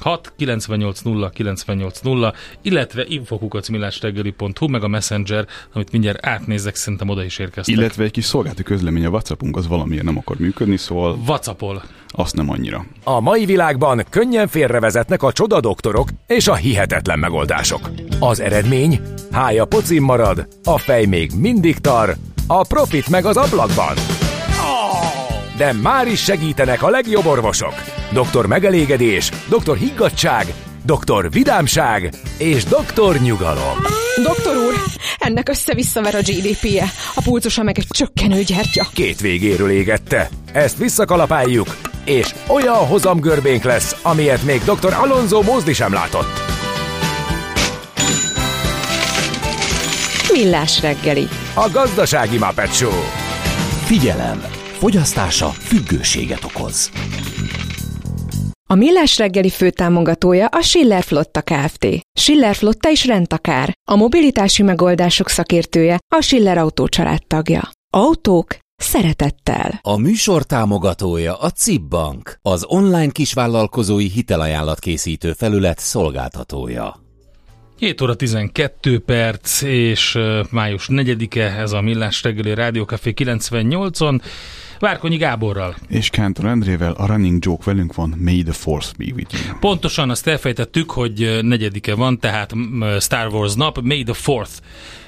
[0.00, 7.24] 6 98 0 98 0, illetve infokukacmillástegeli.hu, meg a Messenger, amit mindjárt átnézek, szerintem oda
[7.24, 7.76] is érkeztek.
[7.76, 11.82] Illetve egy kis szolgálati közlemény a WhatsAppunk az valamiért nem akar működni, szóval Whatsappol.
[12.08, 12.86] azt nem annyira.
[13.04, 17.90] A mai világban könnyen félrevezetnek a csoda doktorok és a hihetetlen megoldások.
[18.20, 19.00] Az eredmény?
[19.30, 24.23] Hája pocim marad, a fej még mindig tar, a profit meg az ablakban.
[25.56, 27.74] De már is segítenek a legjobb orvosok.
[28.12, 33.78] Doktor megelégedés, doktor higgadság, doktor vidámság és doktor nyugalom.
[34.22, 34.74] Doktor úr,
[35.18, 38.86] ennek össze-visszaver a GDP-je, a pulzusa meg egy csökkenő gyertya.
[38.94, 40.28] Két végéről égette.
[40.52, 44.92] Ezt visszakalapáljuk, és olyan hozamgörbénk lesz, amilyet még dr.
[44.92, 46.52] Alonso Mózdi sem látott.
[50.32, 51.28] Millás reggeli.
[51.54, 53.02] A gazdasági Muppet Show.
[53.84, 54.63] Figyelem!
[54.84, 56.90] Fogyasztása függőséget okoz.
[58.68, 61.86] A Millás reggeli főtámogatója a Schiller Flotta Kft.
[62.18, 63.72] Schiller Flotta is rendtakár.
[63.90, 66.88] A mobilitási megoldások szakértője a Schiller Autó
[67.26, 67.70] tagja.
[67.90, 69.78] Autók szeretettel.
[69.82, 77.02] A műsor támogatója a CIP Bank, az online kisvállalkozói hitelajánlat készítő felület szolgáltatója.
[77.78, 80.18] 7 óra 12 perc, és
[80.50, 84.20] május 4-e, ez a Millás reggeli Rádiókafé 98-on.
[84.78, 85.74] Várkonyi Gáborral.
[85.88, 89.58] És Kántor Endrével a running joke velünk van, May the Force be with you.
[89.60, 92.52] Pontosan azt elfejtettük, hogy negyedike van, tehát
[93.00, 94.48] Star Wars nap, May the 4th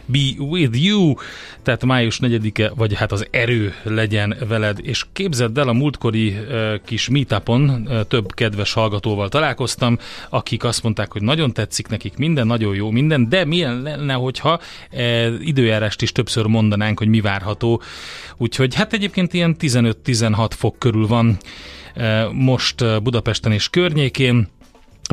[0.06, 1.14] be with you,
[1.62, 6.36] tehát május 4-e, vagy hát az erő legyen veled, és képzeld el, a múltkori
[6.84, 12.74] kis meetupon több kedves hallgatóval találkoztam, akik azt mondták, hogy nagyon tetszik nekik, minden nagyon
[12.74, 14.60] jó, minden, de milyen lenne, hogyha
[15.40, 17.82] időjárást is többször mondanánk, hogy mi várható,
[18.36, 21.38] úgyhogy hát egyébként ilyen 15-16 fok körül van
[22.32, 24.48] most Budapesten és környékén,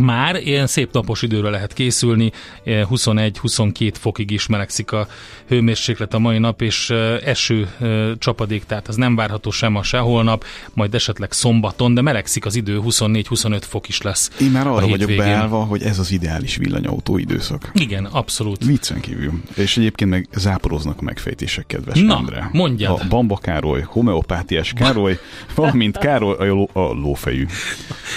[0.02, 2.32] már ilyen szép napos időre lehet készülni,
[2.66, 5.08] 21-22 fokig is melegszik a
[5.48, 6.90] hőmérséklet a mai nap, és
[7.26, 7.70] eső
[8.18, 12.56] csapadék, tehát az nem várható sem ma, se holnap, majd esetleg szombaton, de melegszik az
[12.56, 14.32] idő, 24-25 fok is lesz.
[14.42, 17.72] Én már a arra vagyok beállva, hogy ez az ideális villanyautó időszak.
[17.74, 18.66] Igen, abszolút.
[18.66, 19.42] Viccen kívül.
[19.56, 22.50] És egyébként meg záporoznak a megfejtések, kedves Na, Endre.
[22.52, 23.00] mondjad.
[23.00, 25.20] A Bamba Károly, homeopátiás Károly,
[25.56, 27.46] valamint Károly a, ló, a lófejű.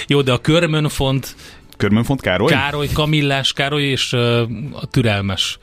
[0.06, 1.36] Jó, de a körmönfont,
[1.76, 2.52] Körmönfont Károly?
[2.52, 5.58] Károly, Kamillás Károly és ö, a türelmes,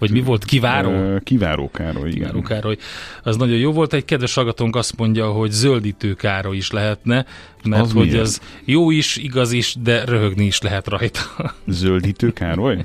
[0.00, 1.18] vagy mi volt, kiváró?
[1.24, 2.18] Kiváró Károly, igen.
[2.28, 2.76] Kiváró Károly.
[3.22, 3.92] Az nagyon jó volt.
[3.92, 7.26] Egy kedves hallgatónk azt mondja, hogy zöldítő Károly is lehetne,
[7.64, 8.20] mert Az hogy milyen?
[8.20, 11.20] az jó is, igaz is, de röhögni is lehet rajta.
[11.66, 12.84] Zöldítő Károly?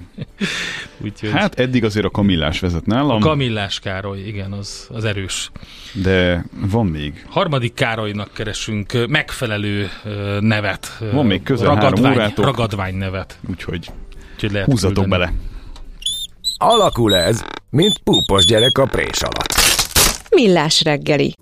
[0.97, 5.51] Úgyhogy Hát eddig azért a kamillás vezet nálam, Kamillás Károly, igen, az, az erős.
[5.93, 7.25] de van még.
[7.29, 9.89] Harmadik Károlynak keresünk megfelelő
[10.39, 10.97] nevet.
[11.11, 12.45] Van még közel három ragadvány, órátok.
[12.45, 13.39] ragadvány nevet.
[13.49, 13.89] Úgyhogy
[14.33, 15.23] Úgyhogy lehet húzzatok küldeni.
[15.23, 15.33] bele.
[16.57, 19.53] Alakul ez, mint púpos gyerek a prés alatt.
[20.29, 21.33] Millás reggeli.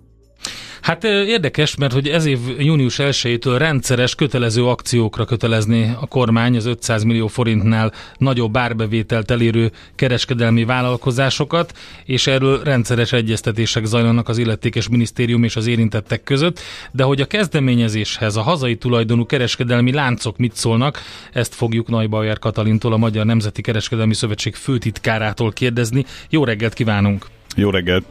[0.84, 6.66] Hát érdekes, mert hogy ez év június 1-től rendszeres kötelező akciókra kötelezni a kormány az
[6.66, 14.90] 500 millió forintnál nagyobb árbevételt elérő kereskedelmi vállalkozásokat, és erről rendszeres egyeztetések zajlanak az illetékes
[14.90, 16.60] minisztérium és az érintettek között,
[16.92, 21.00] de hogy a kezdeményezéshez a hazai tulajdonú kereskedelmi láncok mit szólnak,
[21.34, 26.06] ezt fogjuk Neubauer Katalintól, a Magyar Nemzeti Kereskedelmi Szövetség főtitkárától kérdezni.
[26.30, 27.26] Jó reggelt kívánunk!
[27.56, 28.06] Jó reggelt!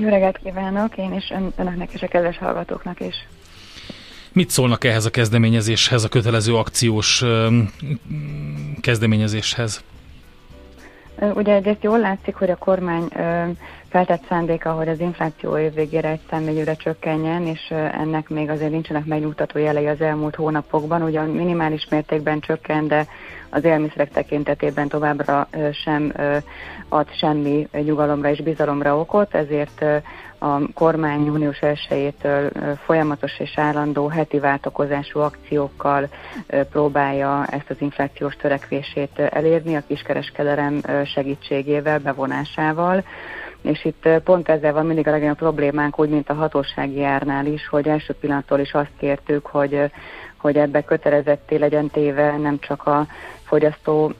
[0.00, 3.14] Jó reggelt kívánok, én is ön, önöknek és a kedves hallgatóknak is.
[4.32, 7.24] Mit szólnak ehhez a kezdeményezéshez, a kötelező akciós
[8.80, 9.84] kezdeményezéshez?
[11.34, 13.08] Ugye egyrészt jól látszik, hogy a kormány
[13.88, 19.04] feltett szándéka, hogy az infláció év végére egy számjegyűre csökkenjen, és ennek még azért nincsenek
[19.04, 21.02] megnyugtató jelei az elmúlt hónapokban.
[21.02, 23.06] Ugyan minimális mértékben csökken, de
[23.54, 25.48] az élmiszerek tekintetében továbbra
[25.84, 26.12] sem
[26.88, 29.84] ad semmi nyugalomra és bizalomra okot, ezért
[30.38, 36.08] a kormány június 1-től folyamatos és állandó heti váltakozású akciókkal
[36.70, 43.04] próbálja ezt az inflációs törekvését elérni a kiskereskedelem segítségével, bevonásával.
[43.62, 47.68] És itt pont ezzel van mindig a legnagyobb problémánk, úgy, mint a hatósági árnál is,
[47.68, 49.90] hogy első pillanattól is azt kértük, hogy,
[50.42, 53.06] hogy ebbe kötelezetté legyen téve nem csak a
[53.44, 54.12] fogyasztó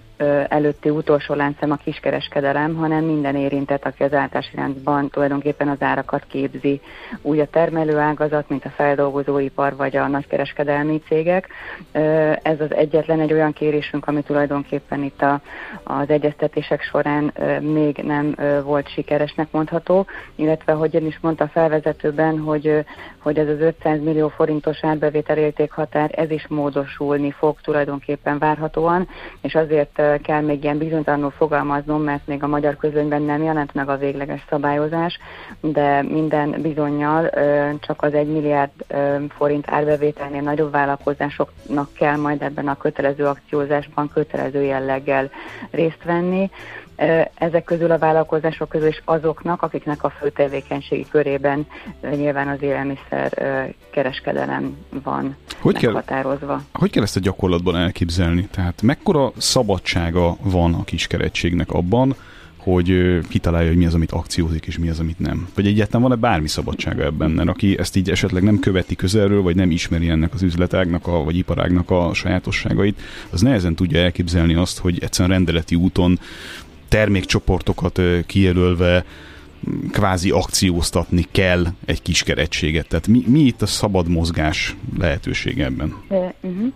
[0.49, 6.25] előtti utolsó láncem a kiskereskedelem, hanem minden érintett, aki az általási láncban tulajdonképpen az árakat
[6.29, 6.81] képzi.
[7.23, 11.49] Úgy a termelőágazat, mint a feldolgozóipar vagy a nagykereskedelmi cégek.
[12.43, 15.41] Ez az egyetlen egy olyan kérésünk, ami tulajdonképpen itt a,
[15.85, 22.39] az egyeztetések során még nem volt sikeresnek mondható, illetve, hogy én is mondta a felvezetőben,
[22.39, 22.85] hogy,
[23.19, 29.09] hogy ez az 500 millió forintos árbevétel értékhatár, ez is módosulni fog tulajdonképpen várhatóan,
[29.41, 33.89] és azért kell még ilyen bizonytalanul fogalmaznom, mert még a magyar közönyben nem jelent meg
[33.89, 35.19] a végleges szabályozás,
[35.61, 37.31] de minden bizonyal
[37.81, 38.71] csak az 1 milliárd
[39.29, 45.31] forint árbevételnél nagyobb vállalkozásoknak kell majd ebben a kötelező akciózásban kötelező jelleggel
[45.71, 46.51] részt venni
[47.35, 51.67] ezek közül a vállalkozások közül is azoknak, akiknek a fő tevékenységi körében
[52.11, 53.33] nyilván az élelmiszer
[53.91, 56.47] kereskedelem van hogy meghatározva.
[56.47, 58.49] Kell, hogy kell ezt a gyakorlatban elképzelni?
[58.51, 62.15] Tehát mekkora szabadsága van a kiskeretségnek abban,
[62.63, 65.49] hogy kitalálja, hogy mi az, amit akciózik, és mi az, amit nem.
[65.55, 69.57] Vagy egyáltalán van-e bármi szabadsága ebben, mert aki ezt így esetleg nem követi közelről, vagy
[69.57, 74.79] nem ismeri ennek az üzletágnak, a, vagy iparágnak a sajátosságait, az nehezen tudja elképzelni azt,
[74.79, 76.19] hogy egyszerűen rendeleti úton
[76.93, 79.05] termékcsoportokat kijelölve
[79.93, 82.89] kvázi akcióztatni kell egy kiskeretséget.
[82.89, 85.95] Tehát mi, mi itt a szabad mozgás lehetősége ebben?
[86.09, 86.73] Uh-huh.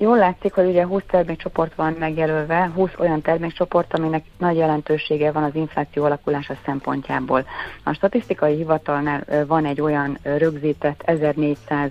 [0.00, 5.42] Jól látszik, hogy ugye 20 termékcsoport van megjelölve, 20 olyan termékcsoport, aminek nagy jelentősége van
[5.42, 7.46] az infláció alakulása szempontjából.
[7.82, 11.90] A statisztikai hivatalnál van egy olyan rögzített 1400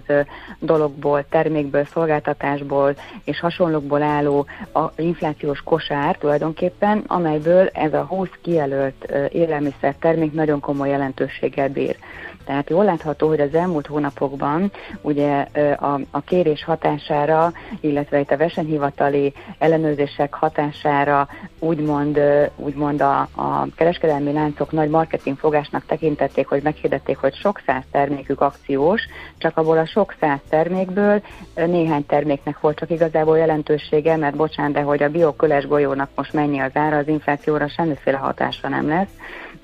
[0.60, 9.12] dologból, termékből, szolgáltatásból és hasonlókból álló a inflációs kosár tulajdonképpen, amelyből ez a 20 kijelölt
[9.30, 11.98] élelmiszer termék nagyon komoly jelentőséggel bír.
[12.47, 15.47] Tehát jól látható, hogy az elmúlt hónapokban ugye
[15.79, 21.27] a, a kérés hatására, illetve itt a versenyhivatali ellenőrzések hatására
[21.60, 22.19] úgymond,
[22.55, 29.01] úgymond a, a kereskedelmi láncok nagy marketingfogásnak tekintették, hogy meghirdették, hogy sok száz termékük akciós,
[29.38, 31.21] csak abból a sok száz termékből
[31.55, 36.60] néhány terméknek volt csak igazából jelentősége, mert bocsánat, de hogy a bioköles golyónak most mennyi
[36.60, 39.15] az ára, az inflációra semmiféle hatása nem lesz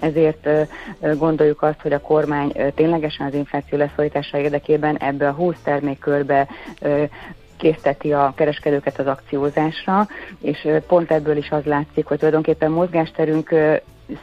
[0.03, 0.49] ezért
[1.17, 6.47] gondoljuk azt, hogy a kormány ténylegesen az infláció leszorítása érdekében ebbe a 20 termékkörbe
[7.57, 10.07] készteti a kereskedőket az akciózásra,
[10.41, 13.55] és pont ebből is az látszik, hogy tulajdonképpen mozgásterünk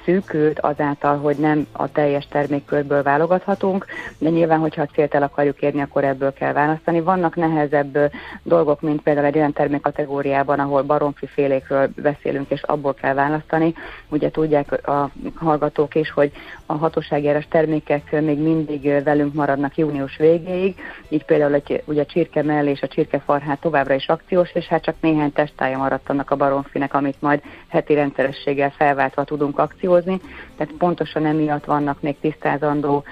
[0.04, 3.86] szűkült azáltal, hogy nem a teljes termékkörből válogathatunk,
[4.18, 7.00] de nyilván, hogyha a célt el akarjuk érni, akkor ebből kell választani.
[7.00, 7.98] Vannak nehezebb
[8.42, 13.74] dolgok, mint például egy olyan termékkategóriában, ahol baromfi félékről beszélünk, és abból kell választani.
[14.08, 16.32] Ugye tudják a hallgatók is, hogy
[16.70, 20.74] a hatóságjáras termékek még mindig velünk maradnak június végéig,
[21.08, 24.82] így például egy, ugye a csirke mellé és a csirkefarhát továbbra is akciós, és hát
[24.82, 30.20] csak néhány testája maradt annak a baromfinek, amit majd heti rendszerességgel felváltva tudunk akciózni,
[30.56, 33.04] tehát pontosan emiatt vannak még tisztázandó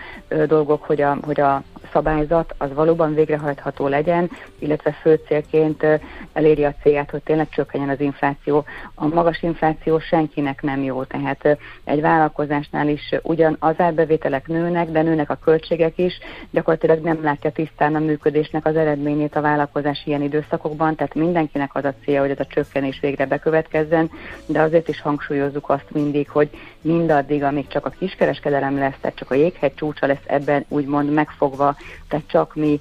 [0.47, 5.87] dolgok, hogy a, hogy a szabályzat az valóban végrehajtható legyen, illetve fő célként
[6.33, 8.65] eléri a célját, hogy tényleg csökkenjen az infláció.
[8.95, 15.03] A magas infláció senkinek nem jó, tehát egy vállalkozásnál is ugyan az árbevételek nőnek, de
[15.03, 16.19] nőnek a költségek is,
[16.51, 21.85] gyakorlatilag nem látja tisztán a működésnek az eredményét a vállalkozás ilyen időszakokban, tehát mindenkinek az
[21.85, 24.11] a célja, hogy ez a csökkenés végre bekövetkezzen,
[24.47, 29.31] de azért is hangsúlyozzuk azt mindig, hogy mindaddig, amíg csak a kiskereskedelem lesz, tehát csak
[29.31, 31.77] a jéghegy csúcsa lesz ebben úgymond megfogva,
[32.09, 32.81] tehát csak mi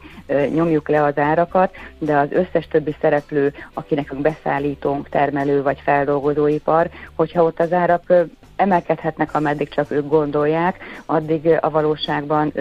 [0.53, 7.43] nyomjuk le az árakat, de az összes többi szereplő, akinek beszállítónk, termelő vagy feldolgozóipar, hogyha
[7.43, 8.13] ott az árak
[8.55, 12.53] emelkedhetnek, ameddig csak ők gondolják, addig a valóságban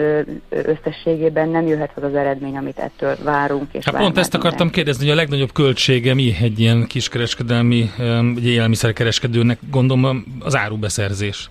[0.49, 3.67] összességében nem jöhet az az eredmény, amit ettől várunk.
[3.71, 4.75] És hát pont ezt akartam minden.
[4.75, 7.89] kérdezni, hogy a legnagyobb költsége mi egy ilyen kiskereskedelmi,
[8.35, 11.49] egy élelmiszerkereskedőnek, gondolom az árubeszerzés.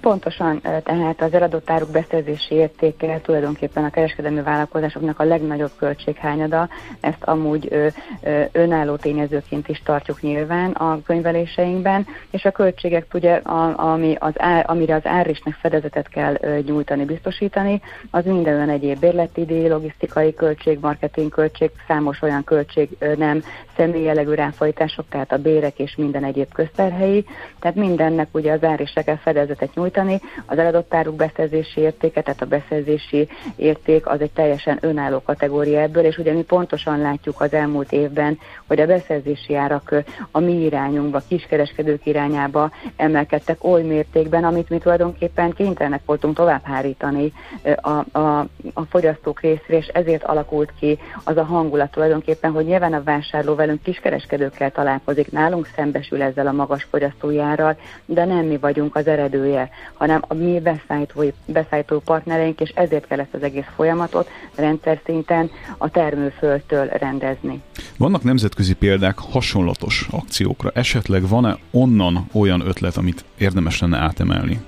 [0.00, 6.68] Pontosan, tehát az eladott áruk beszerzési értéke tulajdonképpen a kereskedelmi vállalkozásoknak a legnagyobb költséghányada.
[7.00, 7.86] Ezt amúgy ö,
[8.22, 14.32] ö, önálló tényezőként is tartjuk nyilván a könyveléseinkben, és a költségek ugye, a, ami az
[14.36, 17.80] ár, amire az árésnek fedezetet kell ö, nyújtani, biztosítani,
[18.10, 23.42] az minden olyan egyéb bérleti díj, logisztikai költség, marketing költség, számos olyan költség ö, nem
[23.76, 27.24] személyelegű ráfordítások, tehát a bérek és minden egyéb közterhelyi,
[27.60, 30.20] tehát mindennek ugye az árésre kell fedezetet nyújtani, nyújtani.
[30.46, 36.04] Az eladott áruk beszerzési értéke, tehát a beszerzési érték az egy teljesen önálló kategória ebből,
[36.04, 39.94] és ugye mi pontosan látjuk az elmúlt évben, hogy a beszerzési árak
[40.30, 47.32] a mi irányunkba, kiskereskedők irányába emelkedtek oly mértékben, amit mi tulajdonképpen kénytelenek voltunk továbbhárítani
[47.76, 52.92] a, a, a fogyasztók részére, és ezért alakult ki az a hangulat tulajdonképpen, hogy nyilván
[52.92, 58.96] a vásárló velünk kiskereskedőkkel találkozik, nálunk szembesül ezzel a magas fogyasztójárral, de nem mi vagyunk
[58.96, 64.28] az eredője, hanem a mi beszállító, beszállító partnereink, és ezért kell ezt az egész folyamatot
[64.54, 67.62] rendszer szinten a termőföldtől rendezni.
[67.96, 70.70] Vannak nemzetközi példák hasonlatos akciókra.
[70.74, 74.60] Esetleg van-e onnan olyan ötlet, amit érdemes lenne átemelni?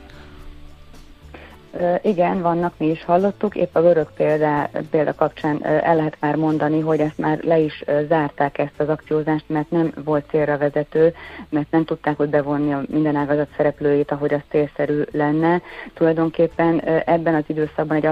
[2.03, 6.81] Igen, vannak, mi is hallottuk, épp a görög példa, példa kapcsán el lehet már mondani,
[6.81, 11.15] hogy ezt már le is zárták ezt az akciózást, mert nem volt célra vezető,
[11.49, 15.63] mert nem tudták hogy bevonni a minden ágazat szereplőit, ahogy az célszerű lenne.
[15.95, 18.07] Tulajdonképpen ebben az időszakban egy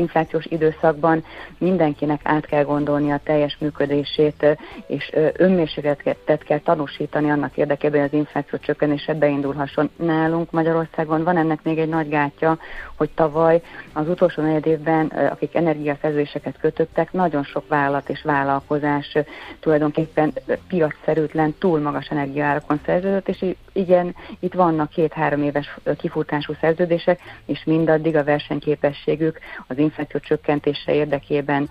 [0.00, 1.24] inflációs időszakban
[1.58, 8.18] mindenkinek át kell gondolni a teljes működését, és önmérsékletet kell tanúsítani annak érdekében, hogy az
[8.18, 9.90] infláció csökkenése beindulhasson.
[9.96, 12.58] Nálunk Magyarországon van ennek még egy nagy gátja,
[12.96, 19.16] hogy tavaly az utolsó negyed évben, akik energiaszerződéseket kötöttek, nagyon sok vállalat és vállalkozás
[19.60, 20.32] tulajdonképpen
[20.68, 28.16] piacszerűtlen, túl magas energiaárakon szerződött, és igen, itt vannak két-három éves kifutású szerződések, és mindaddig
[28.16, 31.68] a versenyképességük az infláció csökkentése érdekében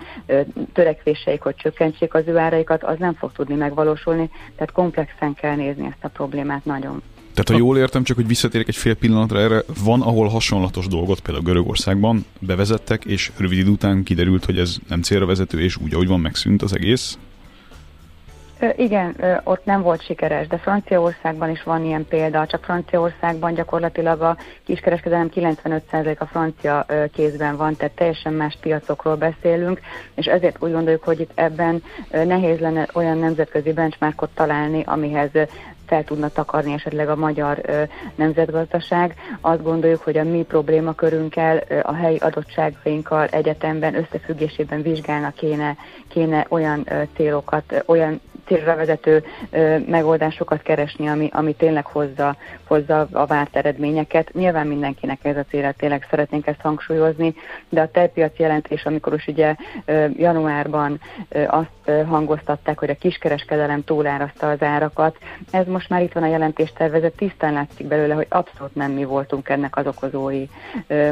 [0.73, 5.85] törekvéseik, hogy csökkentsék az ő áraikat, az nem fog tudni megvalósulni, tehát komplexen kell nézni
[5.85, 7.01] ezt a problémát nagyon.
[7.33, 11.19] Tehát, ha jól értem, csak hogy visszatérek egy fél pillanatra erre, van, ahol hasonlatos dolgot,
[11.19, 15.93] például Görögországban bevezettek, és rövid idő után kiderült, hogy ez nem célra vezető, és úgy,
[15.93, 17.17] ahogy van, megszűnt az egész?
[18.75, 24.37] Igen, ott nem volt sikeres, de Franciaországban is van ilyen példa, csak Franciaországban gyakorlatilag a
[24.65, 29.79] kiskereskedelem 95% a francia kézben van, tehát teljesen más piacokról beszélünk,
[30.15, 35.31] és ezért úgy gondoljuk, hogy itt ebben nehéz lenne olyan nemzetközi benchmarkot találni, amihez
[35.89, 37.83] fel tudna takarni esetleg a magyar ö,
[38.15, 39.15] nemzetgazdaság.
[39.41, 46.45] Azt gondoljuk, hogy a mi problémakörünkkel, ö, a helyi adottságainkkal egyetemben összefüggésében vizsgálnak kéne, kéne
[46.49, 49.23] olyan ö, célokat, olyan célra vezető
[49.87, 52.35] megoldásokat keresni, ami, ami tényleg hozza,
[52.67, 54.33] hozza a várt eredményeket.
[54.33, 57.33] Nyilván mindenkinek ez a célra tényleg szeretnénk ezt hangsúlyozni,
[57.69, 59.55] de a tejpiaci jelentés, amikor is ugye
[60.17, 60.99] januárban
[61.47, 65.17] azt hangoztatták, hogy a kiskereskedelem túlárazta az árakat,
[65.51, 69.49] ez most már itt van a jelentéstervezet, tisztán látszik belőle, hogy abszolút nem mi voltunk
[69.49, 70.45] ennek az okozói,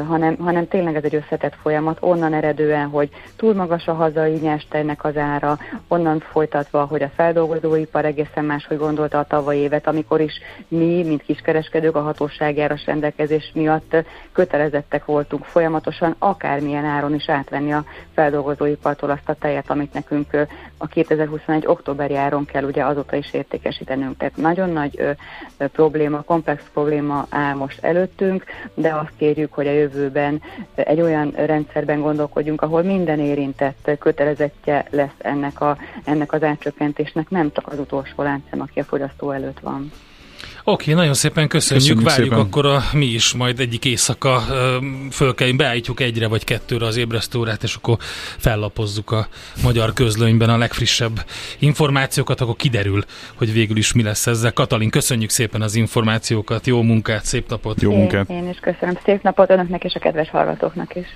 [0.06, 5.04] hanem, hanem tényleg ez egy összetett folyamat, onnan eredően, hogy túl magas a hazai nyerstejnek
[5.04, 5.58] az ára,
[5.88, 10.32] onnan folytatva, hogy a fel feldolgozóipar egészen máshogy gondolta a tavalyi évet, amikor is
[10.68, 13.96] mi, mint kiskereskedők a hatóságjáras rendelkezés miatt
[14.32, 20.46] kötelezettek voltunk folyamatosan, akármilyen áron is átvenni a feldolgozóipartól azt a tejet, amit nekünk
[20.78, 21.66] a 2021.
[21.66, 24.16] októberi áron kell ugye azóta is értékesítenünk.
[24.16, 25.10] Tehát nagyon nagy ö,
[25.56, 30.42] ö, probléma, komplex probléma áll most előttünk, de azt kérjük, hogy a jövőben
[30.74, 37.52] egy olyan rendszerben gondolkodjunk, ahol minden érintett kötelezettje lesz ennek, a, ennek az átcsökkentésnek, nem
[37.52, 39.90] csak az utolsó láncem, aki a fogyasztó előtt van.
[40.70, 42.46] Oké, nagyon szépen köszönjük, köszönjük várjuk szépen.
[42.46, 44.42] akkor a, mi is majd egyik éjszaka
[45.10, 47.96] föl kell, beállítjuk egyre vagy kettőre az ébresztórát, és akkor
[48.38, 49.28] fellapozzuk a
[49.62, 51.24] magyar közlönyben a legfrissebb
[51.58, 53.04] információkat, akkor kiderül,
[53.34, 54.52] hogy végül is mi lesz ezzel.
[54.52, 57.80] Katalin, köszönjük szépen az információkat, jó munkát, szép napot!
[57.80, 58.30] Jó munkát!
[58.30, 61.06] Én, én is köszönöm, szép napot önöknek és a kedves hallgatóknak is!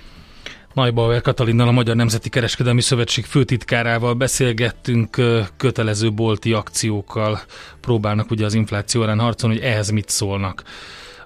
[0.74, 5.16] Bauer Katalinnal, a Magyar Nemzeti Kereskedelmi Szövetség főtitkárával beszélgettünk,
[5.56, 7.40] kötelező bolti akciókkal
[7.80, 10.62] próbálnak ugye az infláció ellen harcolni, hogy ehhez mit szólnak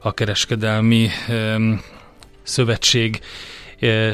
[0.01, 1.09] a kereskedelmi
[2.43, 3.21] szövetség,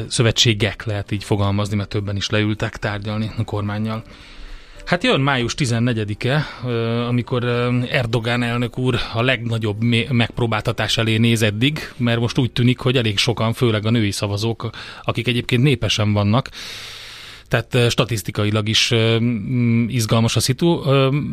[0.07, 4.03] szövetségek, lehet így fogalmazni, mert többen is leültek tárgyalni a kormányjal.
[4.85, 6.67] Hát jön május 14-e,
[7.07, 7.43] amikor
[7.89, 13.17] Erdogán elnök úr a legnagyobb megpróbáltatás elé néz eddig, mert most úgy tűnik, hogy elég
[13.17, 14.69] sokan, főleg a női szavazók,
[15.03, 16.49] akik egyébként népesen vannak,
[17.47, 18.93] tehát statisztikailag is
[19.87, 20.81] izgalmas a szitu,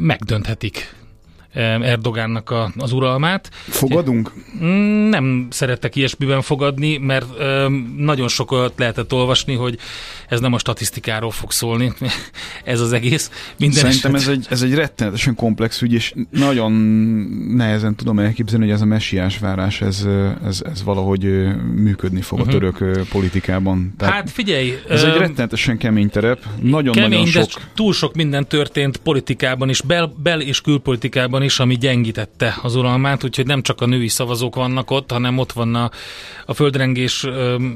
[0.00, 0.94] megdönthetik
[1.52, 3.50] Erdogánnak a, az uralmát.
[3.52, 4.32] Fogadunk?
[4.62, 7.26] Mm, nem szerettek ilyesmiben fogadni, mert
[7.96, 9.78] nagyon sokat lehetett olvasni, hogy
[10.28, 11.92] ez nem a statisztikáról fog szólni,
[12.64, 13.30] ez az egész.
[13.58, 14.28] Minden Szerintem eset...
[14.28, 16.72] ez egy, ez egy rettenetesen komplex ügy, és nagyon
[17.56, 20.06] nehezen tudom elképzelni, hogy ez a messiás várás, ez,
[20.44, 21.22] ez, ez valahogy
[21.74, 22.54] működni fog uh-huh.
[22.54, 22.76] a mhm.
[22.76, 23.94] török politikában.
[23.98, 24.74] Tehát hát figyelj!
[24.88, 27.48] Ez egy rettenetesen kemény terep, nagyon-nagyon kemény, sok...
[27.74, 32.74] túl sok minden történt politikában is, bel, bel és külpolitikában Magyarországon is, ami gyengítette az
[32.74, 35.90] uralmát, úgyhogy nem csak a női szavazók vannak ott, hanem ott van a,
[36.46, 37.26] a földrengés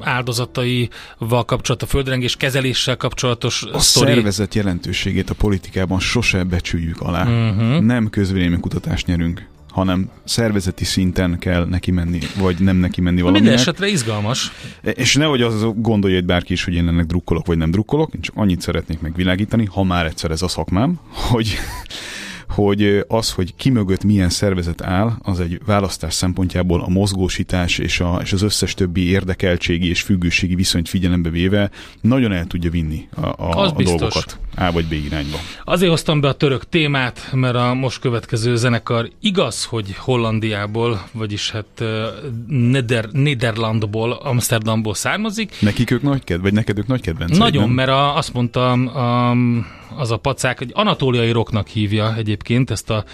[0.01, 4.13] áldozataival kapcsolat, a földrengés kezeléssel kapcsolatos A sztori.
[4.13, 7.25] szervezet jelentőségét a politikában sose becsüljük alá.
[7.25, 7.85] Mhm.
[7.85, 13.59] Nem közvéleménykutatást nyerünk, hanem szervezeti szinten kell neki menni, vagy nem neki menni Minden valaminek.
[13.61, 14.53] esetre izgalmas.
[14.83, 18.21] És nehogy az gondolja itt bárki is, hogy én ennek drukkolok, vagy nem drukkolok, én
[18.21, 21.57] csak annyit szeretnék megvilágítani, ha már egyszer ez a szakmám, hogy
[22.55, 28.01] hogy az, hogy ki mögött milyen szervezet áll, az egy választás szempontjából a mozgósítás és,
[28.01, 33.09] a, és az összes többi érdekeltségi és függőségi viszonyt figyelembe véve nagyon el tudja vinni
[33.15, 33.99] a, a, Az a biztos.
[34.01, 35.37] dolgokat A vagy B irányba.
[35.65, 41.51] Azért hoztam be a török témát, mert a most következő zenekar igaz, hogy Hollandiából, vagyis
[41.51, 41.85] hát
[42.49, 45.57] Neder, Nederlandból, Amsterdamból származik.
[45.61, 47.73] Nekik ők nagy kedv, vagy neked ők nagy kedvenceid, Nagyon, nem?
[47.73, 49.31] mert a, azt mondtam, a,
[49.97, 53.05] az a pacák, hogy anatóliai rocknak hívja egyébként ezt a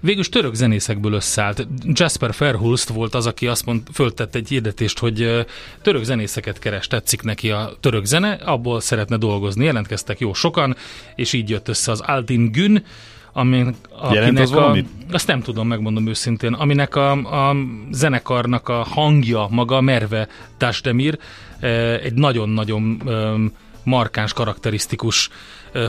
[0.00, 1.66] Végülis török zenészekből összeállt.
[1.82, 5.46] Jasper Verhulst volt az, aki azt mond, föltett egy hirdetést, hogy
[5.82, 9.64] török zenészeket keres, tetszik neki a török zene, abból szeretne dolgozni.
[9.64, 10.76] Jelentkeztek jó sokan,
[11.14, 12.84] és így jött össze az Aldin Gün,
[13.32, 14.88] amin, akinek az a, valamit?
[15.10, 17.56] azt nem tudom, megmondom őszintén, aminek a, a
[17.90, 21.18] zenekarnak a hangja maga Merve Tasdemir,
[22.02, 23.02] egy nagyon-nagyon
[23.82, 25.30] markáns, karakterisztikus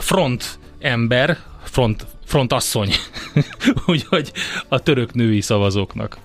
[0.00, 2.92] front ember, front, front asszony,
[3.86, 4.32] úgyhogy
[4.68, 6.18] a török női szavazóknak.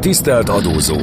[0.00, 0.96] Tisztelt adózó!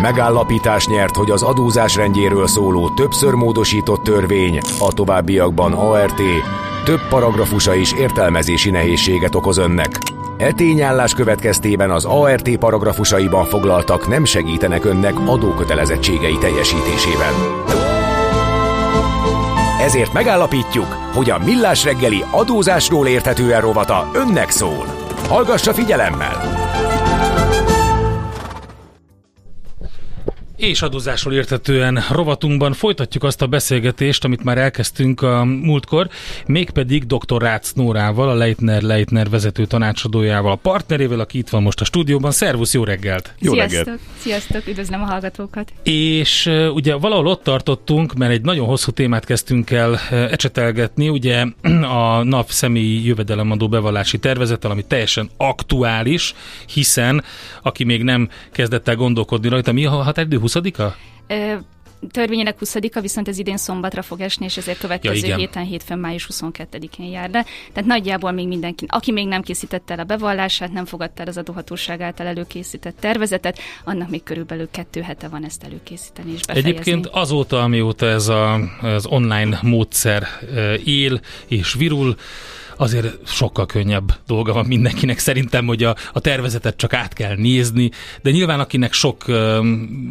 [0.00, 6.20] Megállapítás nyert, hogy az adózás rendjéről szóló többször módosított törvény, a továbbiakban ART,
[6.84, 9.98] több paragrafusa is értelmezési nehézséget okoz önnek.
[10.38, 17.34] E tényállás következtében az ART paragrafusaiban foglaltak nem segítenek önnek adókötelezettségei teljesítésében.
[19.84, 24.86] Ezért megállapítjuk, hogy a Millás reggeli adózásról érthetően rovata önnek szól.
[25.28, 26.63] Hallgassa figyelemmel!
[30.68, 36.08] És adózásról értetően rovatunkban folytatjuk azt a beszélgetést, amit már elkezdtünk a múltkor,
[36.46, 37.42] mégpedig dr.
[37.42, 42.30] Rácz Nórával, a Leitner Leitner vezető tanácsadójával, a partnerével, aki itt van most a stúdióban.
[42.30, 43.34] Szervusz, jó reggelt!
[43.38, 44.00] Jó Sziasztok, reggelt.
[44.18, 45.72] sziasztok, üdvözlöm a hallgatókat.
[45.82, 51.44] És ugye valahol ott tartottunk, mert egy nagyon hosszú témát kezdtünk el ecsetelgetni, ugye
[51.82, 56.34] a NAV személyi jövedelemadó bevallási tervezettel, ami teljesen aktuális,
[56.74, 57.24] hiszen
[57.62, 60.94] aki még nem kezdett el gondolkodni rajta, mi a határidő 20-a?
[61.26, 61.54] Ö,
[62.10, 65.38] törvényének 20-a, viszont ez idén szombatra fog esni, és ezért következő igen.
[65.38, 67.44] héten, hétfőn, május 22-én jár le.
[67.72, 71.36] Tehát nagyjából még mindenki, aki még nem készítette el a bevallását, nem fogadta el az
[71.36, 76.70] adóhatóság által előkészített tervezetet, annak még körülbelül kettő hete van ezt előkészíteni és befejezni.
[76.70, 80.26] Egyébként azóta, amióta ez a, az online módszer
[80.84, 82.16] él és virul,
[82.76, 85.18] azért sokkal könnyebb dolga van mindenkinek.
[85.18, 87.90] Szerintem, hogy a, a tervezetet csak át kell nézni,
[88.22, 89.24] de nyilván akinek sok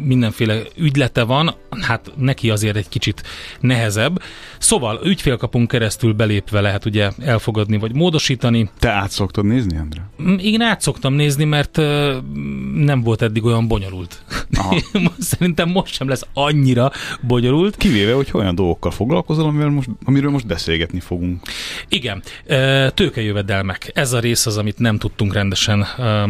[0.04, 3.22] mindenféle ügylete van, hát neki azért egy kicsit
[3.60, 4.22] nehezebb.
[4.64, 8.70] Szóval ügyfélkapunk keresztül belépve lehet ugye elfogadni vagy módosítani.
[8.78, 9.78] Te át szoktad nézni?
[10.22, 11.76] Mm, Én át szoktam nézni, mert
[12.74, 14.22] nem volt eddig olyan bonyolult.
[14.54, 14.76] Aha.
[15.18, 16.90] Szerintem most sem lesz annyira
[17.20, 17.76] bonyolult.
[17.76, 21.42] Kivéve, hogy olyan dolgokkal foglalkozol, amivel most, amiről most beszélgetni fogunk.
[21.88, 22.22] Igen,
[22.94, 23.90] tőkejövedelmek.
[23.94, 25.80] Ez a rész az, amit nem tudtunk rendesen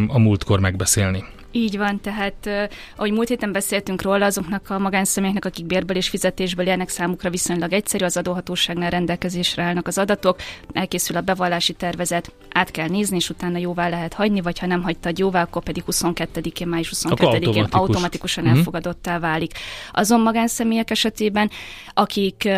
[0.08, 1.24] a múltkor megbeszélni.
[1.56, 6.08] Így van, tehát eh, ahogy múlt héten beszéltünk róla, azoknak a magánszemélyeknek, akik bérből és
[6.08, 10.38] fizetésből élnek, számukra viszonylag egyszerű, az adóhatóságnál rendelkezésre állnak az adatok,
[10.72, 14.82] elkészül a bevallási tervezet, át kell nézni, és utána jóvá lehet hagyni, vagy ha nem
[14.82, 17.72] hagytad jóvá, akkor pedig 22-én, május 22-én automatikus.
[17.72, 18.56] automatikusan Mhm.
[18.56, 19.52] elfogadottá válik.
[19.92, 21.50] Azon magánszemélyek esetében,
[21.92, 22.48] akik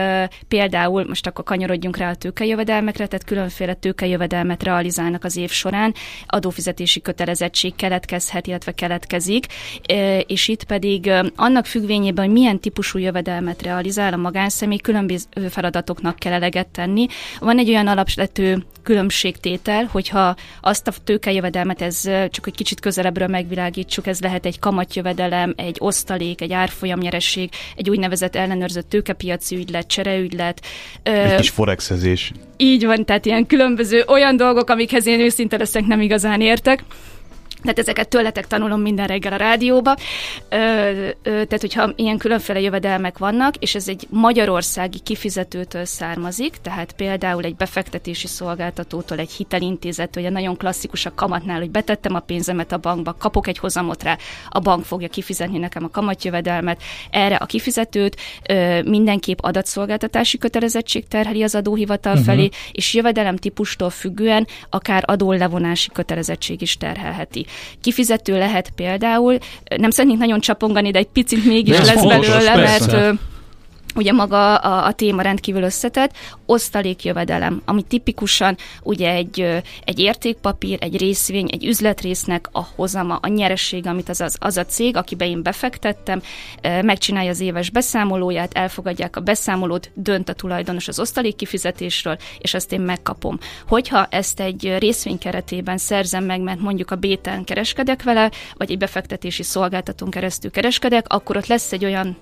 [0.49, 5.95] például, most akkor kanyarodjunk rá a tőkejövedelmekre, tehát különféle tőkejövedelmet realizálnak az év során,
[6.27, 9.47] adófizetési kötelezettség keletkezhet, illetve keletkezik,
[10.27, 16.33] és itt pedig annak függvényében, hogy milyen típusú jövedelmet realizál a magánszemély, különböző feladatoknak kell
[16.33, 17.07] eleget tenni.
[17.41, 24.07] Van egy olyan alapvető különbségtétel, hogyha azt a tőkejövedelmet, ez csak egy kicsit közelebbről megvilágítsuk,
[24.07, 30.61] ez lehet egy kamatjövedelem, egy osztalék, egy árfolyamnyeresség, egy úgynevezett ellenőrzött tőkepiaci ügylet, csereügylet.
[31.03, 32.33] Egy Ö, kis forexezés.
[32.57, 36.85] így van, tehát ilyen különböző olyan dolgok, amikhez én őszinte leszek nem igazán értek.
[37.63, 39.97] Tehát ezeket tőletek tanulom minden reggel a rádióba.
[40.49, 46.93] Ö, ö, tehát, hogyha ilyen különféle jövedelmek vannak, és ez egy magyarországi kifizetőtől származik, tehát
[46.93, 52.73] például egy befektetési szolgáltatótól, egy hitelintézettől, ugye nagyon klasszikus a kamatnál, hogy betettem a pénzemet
[52.73, 54.17] a bankba, kapok egy hozamot rá,
[54.49, 58.17] a bank fogja kifizetni nekem a kamatjövedelmet, erre a kifizetőt
[58.49, 62.27] ö, mindenképp adatszolgáltatási kötelezettség terheli az adóhivatal uh-huh.
[62.27, 67.46] felé, és jövedelem típustól függően akár adólevonási kötelezettség is terhelheti.
[67.81, 69.39] Kifizető lehet például,
[69.77, 72.97] nem szeretnék nagyon csapongani, de egy picit mégis lesz fontos, belőle, persze.
[72.97, 73.19] mert
[73.97, 76.13] ugye maga a, a téma rendkívül összetett,
[76.47, 83.91] osztalékjövedelem, ami tipikusan ugye egy, egy értékpapír, egy részvény, egy üzletrésznek a hozama, a nyeressége,
[83.91, 86.23] amit az, az, az a cég, akibe én befektettem,
[86.63, 92.73] megcsinálja az éves beszámolóját, elfogadják a beszámolót, dönt a tulajdonos az osztalék kifizetésről, és azt
[92.73, 93.39] én megkapom.
[93.69, 98.79] Hogyha ezt egy részvény keretében szerzem meg, mert mondjuk a béten kereskedek vele, vagy egy
[98.79, 102.17] befektetési szolgáltatón keresztül kereskedek, akkor ott lesz egy olyan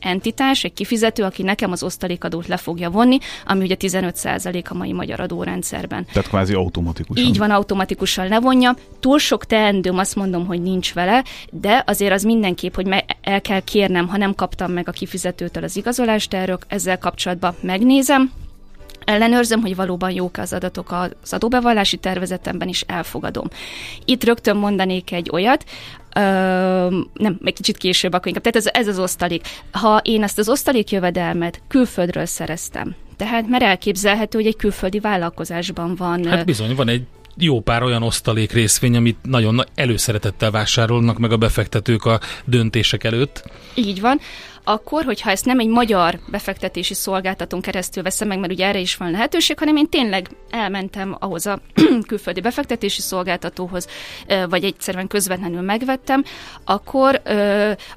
[0.00, 4.92] entitás, egy kifizető, aki nekem az osztalékadót le fogja vonni, ami ugye 15% a mai
[4.92, 6.06] magyar adórendszerben.
[6.12, 7.24] Tehát kvázi automatikusan.
[7.24, 8.76] Így van, automatikusan levonja.
[9.00, 13.60] Túl sok teendőm azt mondom, hogy nincs vele, de azért az mindenképp, hogy el kell
[13.60, 18.32] kérnem, ha nem kaptam meg a kifizetőtől az igazolást erről, ezzel kapcsolatban megnézem,
[19.10, 20.92] ellenőrzöm, hogy valóban jók az adatok
[21.22, 23.48] az adóbevallási tervezetemben is elfogadom.
[24.04, 25.64] Itt rögtön mondanék egy olyat,
[26.16, 26.20] Ö,
[27.14, 28.42] nem, egy kicsit később akkor inkább.
[28.42, 29.46] Tehát ez, ez az osztalék.
[29.70, 35.94] Ha én ezt az osztalék jövedelmet külföldről szereztem, tehát mert elképzelhető, hogy egy külföldi vállalkozásban
[35.94, 36.24] van.
[36.24, 37.02] Hát bizony, van egy
[37.36, 43.50] jó pár olyan osztalék részvény, amit nagyon előszeretettel vásárolnak meg a befektetők a döntések előtt.
[43.74, 44.20] Így van
[44.64, 48.96] akkor, hogyha ezt nem egy magyar befektetési szolgáltatón keresztül veszem meg, mert ugye erre is
[48.96, 51.60] van lehetőség, hanem én tényleg elmentem ahhoz a
[52.08, 53.86] külföldi befektetési szolgáltatóhoz,
[54.48, 56.24] vagy egyszerűen közvetlenül megvettem,
[56.64, 57.22] akkor,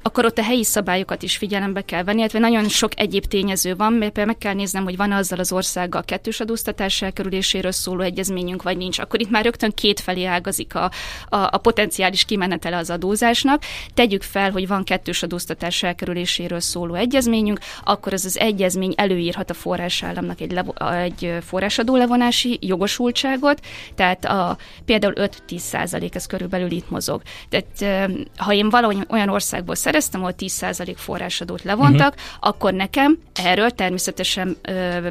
[0.02, 3.92] akkor ott a helyi szabályokat is figyelembe kell venni, illetve nagyon sok egyéb tényező van,
[3.92, 8.62] mert például meg kell néznem, hogy van azzal az országgal kettős adóztatás elkerüléséről szóló egyezményünk,
[8.62, 8.98] vagy nincs.
[8.98, 10.90] Akkor itt már rögtön két felé ágazik a,
[11.28, 13.62] a, a potenciális kimenetele az adózásnak.
[13.94, 19.54] Tegyük fel, hogy van kettős adóztatás elkerüléséről szóló egyezményünk, akkor az az egyezmény előírhat a
[19.54, 23.60] forrásállamnak egy, levo- egy forrásadó levonási jogosultságot,
[23.94, 25.14] tehát a, például
[25.48, 27.22] 5-10 százalék, ez körülbelül itt mozog.
[27.48, 32.38] Tehát ha én valahogy olyan országból szereztem, ahol 10 százalék forrásadót levontak, uh-huh.
[32.40, 34.56] akkor nekem erről természetesen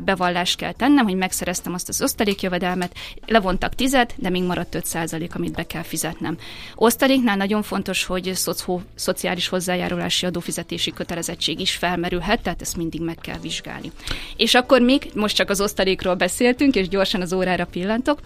[0.04, 5.36] bevallást kell tennem, hogy megszereztem azt az osztalékjövedelmet, levontak 10 de még maradt 5 százalék,
[5.36, 6.38] amit be kell fizetnem.
[6.76, 13.02] Osztaléknál nagyon fontos, hogy szocio- szociális hozzájárulási adófizetési kötelezettség kötelezettség is felmerülhet, tehát ezt mindig
[13.02, 13.92] meg kell vizsgálni.
[14.38, 18.20] És akkor még, most csak az osztalékról beszéltünk, és gyorsan az órára pillantok,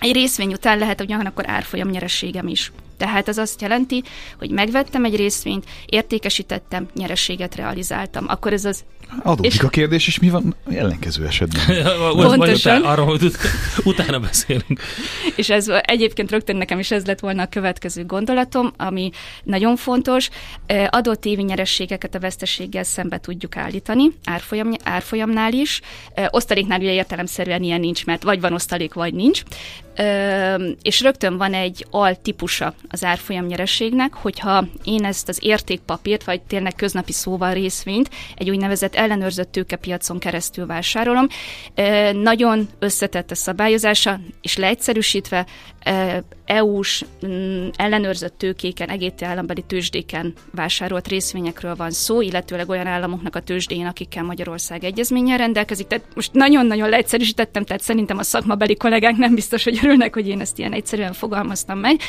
[0.00, 2.72] egy részvény után lehet ugyanakkor árfolyam nyerességem is.
[2.96, 4.02] Tehát ez azt jelenti,
[4.38, 8.24] hogy megvettem egy részvényt, értékesítettem, nyereséget realizáltam.
[8.28, 8.84] Akkor ez az
[9.22, 9.60] Adódik és...
[9.60, 11.86] a kérdés, és mi van ellenkező esetben?
[12.36, 12.82] Pontosan.
[12.82, 13.38] Arról, hogy ut-
[13.84, 14.80] utána beszélünk.
[15.36, 19.10] És ez egyébként rögtön nekem is ez lett volna a következő gondolatom, ami
[19.44, 20.28] nagyon fontos.
[20.88, 25.80] Adott évi nyerességeket a veszteséggel szembe tudjuk állítani, árfolyam, árfolyamnál is.
[26.30, 29.42] Osztaléknál ugye értelemszerűen ilyen nincs, mert vagy van osztalék, vagy nincs.
[30.82, 36.40] És rögtön van egy al típusa az árfolyam nyerességnek, hogyha én ezt az értékpapírt, vagy
[36.42, 41.26] tényleg köznapi szóval részvényt egy úgynevezett ellenőrzött tőkepiacon keresztül vásárolom.
[42.12, 45.46] Nagyon összetett a szabályozása, és leegyszerűsítve
[46.44, 47.04] EU-s
[47.76, 54.22] ellenőrzött tőkéken, egéti állambeli tőzsdéken vásárolt részvényekről van szó, illetőleg olyan államoknak a tőzsdén, akikkel
[54.22, 55.86] Magyarország egyezménnyel rendelkezik.
[55.86, 60.40] Tehát most nagyon-nagyon leegyszerűsítettem, tehát szerintem a szakmabeli kollégák nem biztos, hogy örülnek, hogy én
[60.40, 62.00] ezt ilyen egyszerűen fogalmaztam meg.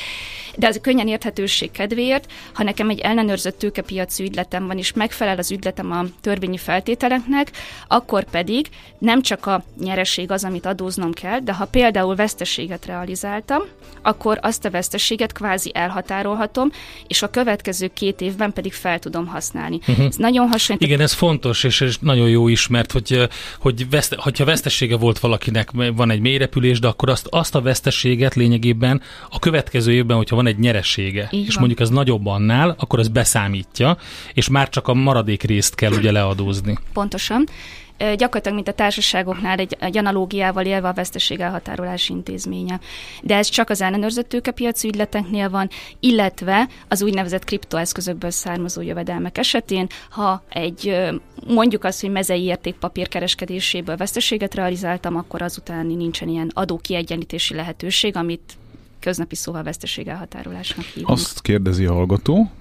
[0.55, 5.51] De az könnyen érthetőség kedvéért, ha nekem egy ellenőrzött tőkepiaci ügyletem van, és megfelel az
[5.51, 7.51] ügyletem a törvényi feltételeknek,
[7.87, 8.67] akkor pedig
[8.97, 13.61] nem csak a nyereség az, amit adóznom kell, de ha például veszteséget realizáltam,
[14.01, 16.71] akkor azt a veszteséget kvázi elhatárolhatom,
[17.07, 19.79] és a következő két évben pedig fel tudom használni.
[19.87, 20.05] Uh-huh.
[20.05, 20.87] Ez nagyon hasonlít.
[20.87, 23.27] Igen, ez fontos, és, és nagyon jó is, mert hogy,
[23.59, 28.35] hogy veszte, hogyha vesztesége volt valakinek, van egy mélyrepülés, de akkor azt, azt a veszteséget
[28.35, 31.59] lényegében a következő évben, hogyha van egy nyeressége, Így és van.
[31.59, 33.97] mondjuk ez nagyobb annál, akkor ez beszámítja,
[34.33, 36.77] és már csak a maradék részt kell ugye leadózni.
[36.93, 37.47] Pontosan
[37.97, 42.79] gyakorlatilag, mint a társaságoknál egy, egy analógiával élve a veszteség elhatárolási intézménye.
[43.21, 45.69] De ez csak az ellenőrzött tőkepiaci ügyleteknél van,
[45.99, 50.95] illetve az úgynevezett kriptoeszközökből származó jövedelmek esetén, ha egy
[51.47, 58.57] mondjuk azt, hogy mezei értékpapír kereskedéséből veszteséget realizáltam, akkor azutáni nincsen ilyen adókiegyenlítési lehetőség, amit
[58.99, 61.09] köznapi szóval veszteség elhatárolásnak hívunk.
[61.09, 62.51] Azt kérdezi a hallgató,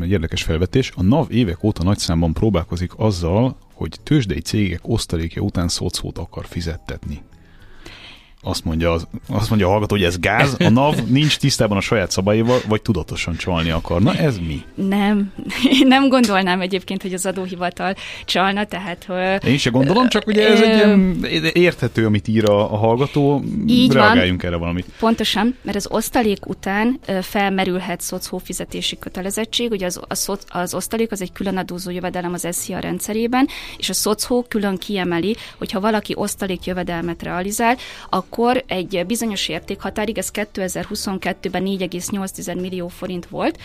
[0.00, 5.42] egy érdekes felvetés, a NAV évek óta nagy számban próbálkozik azzal, hogy tőzsdei cégek osztalékja
[5.42, 7.22] után szocót akar fizettetni.
[8.42, 11.80] Azt mondja, az, azt mondja a hallgató, hogy ez gáz, a NAV nincs tisztában a
[11.80, 14.02] saját szabályaival, vagy tudatosan csalni akar.
[14.02, 14.62] Na ez mi?
[14.74, 15.32] Nem,
[15.80, 19.06] én nem gondolnám egyébként, hogy az adóhivatal csalna, tehát...
[19.44, 23.92] Én se gondolom, csak ugye ez egy ilyen érthető, amit ír a, a hallgató, így
[23.92, 24.50] reagáljunk van.
[24.50, 24.86] erre valamit.
[24.98, 31.22] Pontosan, mert az osztalék után felmerülhet szocó fizetési kötelezettség, ugye az, az, az osztalék az
[31.22, 36.64] egy külön adózó jövedelem az SZIA rendszerében, és a szocó külön kiemeli, hogyha valaki osztalék
[36.64, 37.76] jövedelmet realizál,
[38.08, 38.28] akkor
[38.66, 43.58] egy bizonyos értékhatárig, ez 2022-ben 4,8 millió forint volt,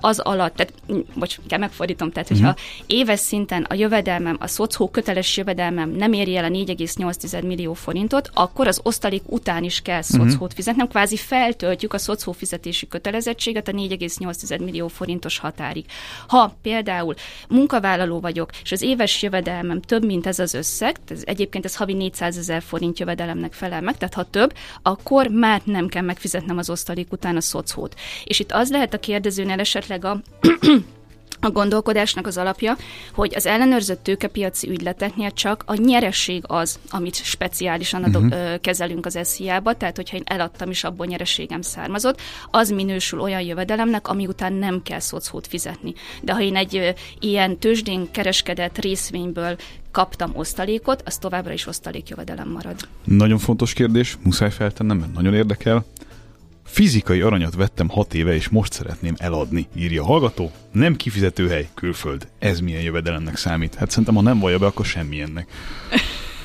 [0.00, 0.72] az alatt, tehát,
[1.14, 2.62] bocs, kell megfordítom, tehát hogyha uh-huh.
[2.86, 8.30] éves szinten a jövedelmem, a szocó köteles jövedelmem nem éri el a 4,8 millió forintot,
[8.34, 10.04] akkor az osztalék után is kell mhm.
[10.04, 10.50] szocót uh-huh.
[10.54, 15.84] fizetnem, kvázi feltöltjük a szocó fizetési kötelezettséget a 4,8 millió forintos határig.
[16.28, 17.14] Ha például
[17.48, 21.92] munkavállaló vagyok, és az éves jövedelmem több, mint ez az összeg, ez egyébként ez havi
[21.92, 26.70] 400 ezer forint jövedelemnek felel meg, tehát ha több, akkor már nem kell megfizetnem az
[26.70, 27.94] osztalék után a szocót.
[28.24, 30.20] És itt az lehet a kérdezőnél esetleg a
[31.46, 32.76] a gondolkodásnak az alapja,
[33.14, 38.52] hogy az ellenőrzött tőkepiaci ügyleteknél csak a nyeresség az, amit speciálisan adok, uh-huh.
[38.52, 42.20] ö, kezelünk az SZIA-ba, tehát hogyha én eladtam és abból nyerességem származott,
[42.50, 45.94] az minősül olyan jövedelemnek, ami után nem kell szocót fizetni.
[46.22, 46.88] De ha én egy ö,
[47.20, 49.56] ilyen tőzsdén kereskedett részvényből
[49.90, 52.88] kaptam osztalékot, az továbbra is osztalékjövedelem marad.
[53.04, 55.84] Nagyon fontos kérdés, muszáj feltennem, mert nagyon érdekel.
[56.66, 60.50] Fizikai aranyat vettem hat éve, és most szeretném eladni, írja a hallgató.
[60.72, 62.28] Nem kifizetőhely, külföld.
[62.38, 63.74] Ez milyen jövedelemnek számít?
[63.74, 65.48] Hát szerintem, ha nem vallja be, akkor semmilyennek.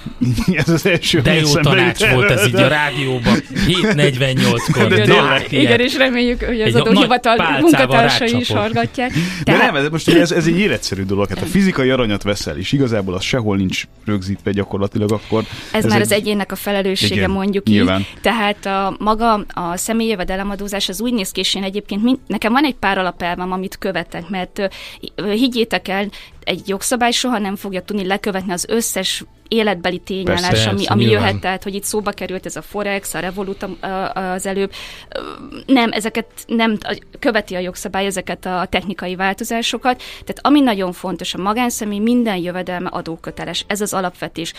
[0.62, 3.38] ez az első De jó tanács volt ez így a rádióban,
[3.68, 4.88] 7.48-kor.
[4.88, 9.14] De hát, igen, és reméljük, hogy az adóhivatal munkatársai is hallgatják.
[9.43, 11.28] De nem, ez, most ez, ez egy életszerű dolog.
[11.30, 15.43] Hát a fizikai aranyat veszel, és igazából az sehol nincs rögzítve gyakorlatilag, akkor...
[15.72, 16.06] Ez, ez már egy...
[16.06, 17.99] az egyének a felelőssége, igen, mondjuk nyilván.
[17.99, 18.08] így.
[18.22, 22.52] Tehát a maga a személyi jövedelemadózás az úgy néz ki, és én egyébként mind, nekem
[22.52, 24.70] van egy pár alapelvem, amit követek, mert
[25.16, 26.10] higgyétek el,
[26.52, 31.39] egy jogszabály soha nem fogja tudni lekövetni az összes életbeli tényállás, Persze, ami, ami jöhet,
[31.39, 33.68] tehát hogy itt szóba került ez a Forex, a Revolut
[34.14, 34.72] az előbb.
[35.66, 36.78] Nem, ezeket nem
[37.20, 39.97] követi a jogszabály ezeket a technikai változásokat.
[39.97, 43.66] Tehát ami nagyon fontos, a magánszemély minden jövedelme adóköteles.
[43.68, 44.54] Ez az alapvetés.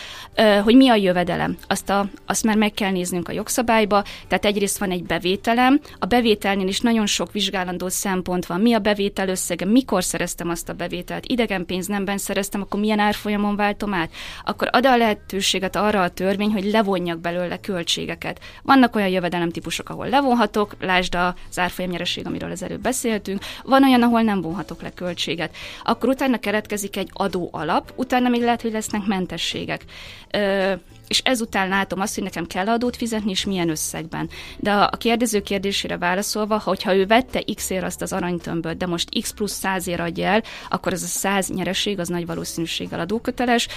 [0.63, 1.57] Hogy mi a jövedelem?
[1.67, 4.05] Azt, a, azt már meg kell néznünk a jogszabályba.
[4.29, 5.81] Tehát egyrészt van egy bevételem.
[5.99, 8.61] A bevételnél is nagyon sok vizsgálandó szempont van.
[8.61, 9.65] Mi a bevétel összege?
[9.65, 11.27] Mikor szereztem azt a bevételt?
[11.27, 14.11] Idegen pénznemben szereztem, akkor milyen árfolyamon váltom át?
[14.45, 18.41] Akkor ad a lehetőséget arra a törvény, hogy levonjak belőle költségeket.
[18.63, 24.23] Vannak olyan jövedelemtípusok, ahol levonhatok, lásd az árfolyamnyereség, amiről az előbb beszéltünk, van olyan, ahol
[24.23, 25.57] nem vonhatok le költséget.
[25.83, 29.85] Akkor utána keretkezik egy adó alap, utána még lehet, hogy lesznek mentességek.
[30.31, 30.73] Ö,
[31.13, 34.29] és ezután látom azt, hogy nekem kell adót fizetni, és milyen összegben.
[34.57, 39.21] De a kérdező kérdésére válaszolva, hogyha ő vette x ér azt az aranytömböt, de most
[39.21, 43.69] x plusz 100 ér adja el, akkor ez a 100 nyereség az nagy valószínűséggel adóköteles,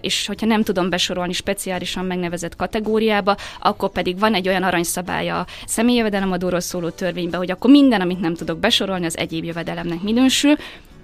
[0.00, 5.46] és hogyha nem tudom besorolni speciálisan megnevezett kategóriába, akkor pedig van egy olyan aranyszabály a
[5.66, 10.56] személyjövedelemadóról szóló törvényben, hogy akkor minden, amit nem tudok besorolni, az egyéb jövedelemnek minősül,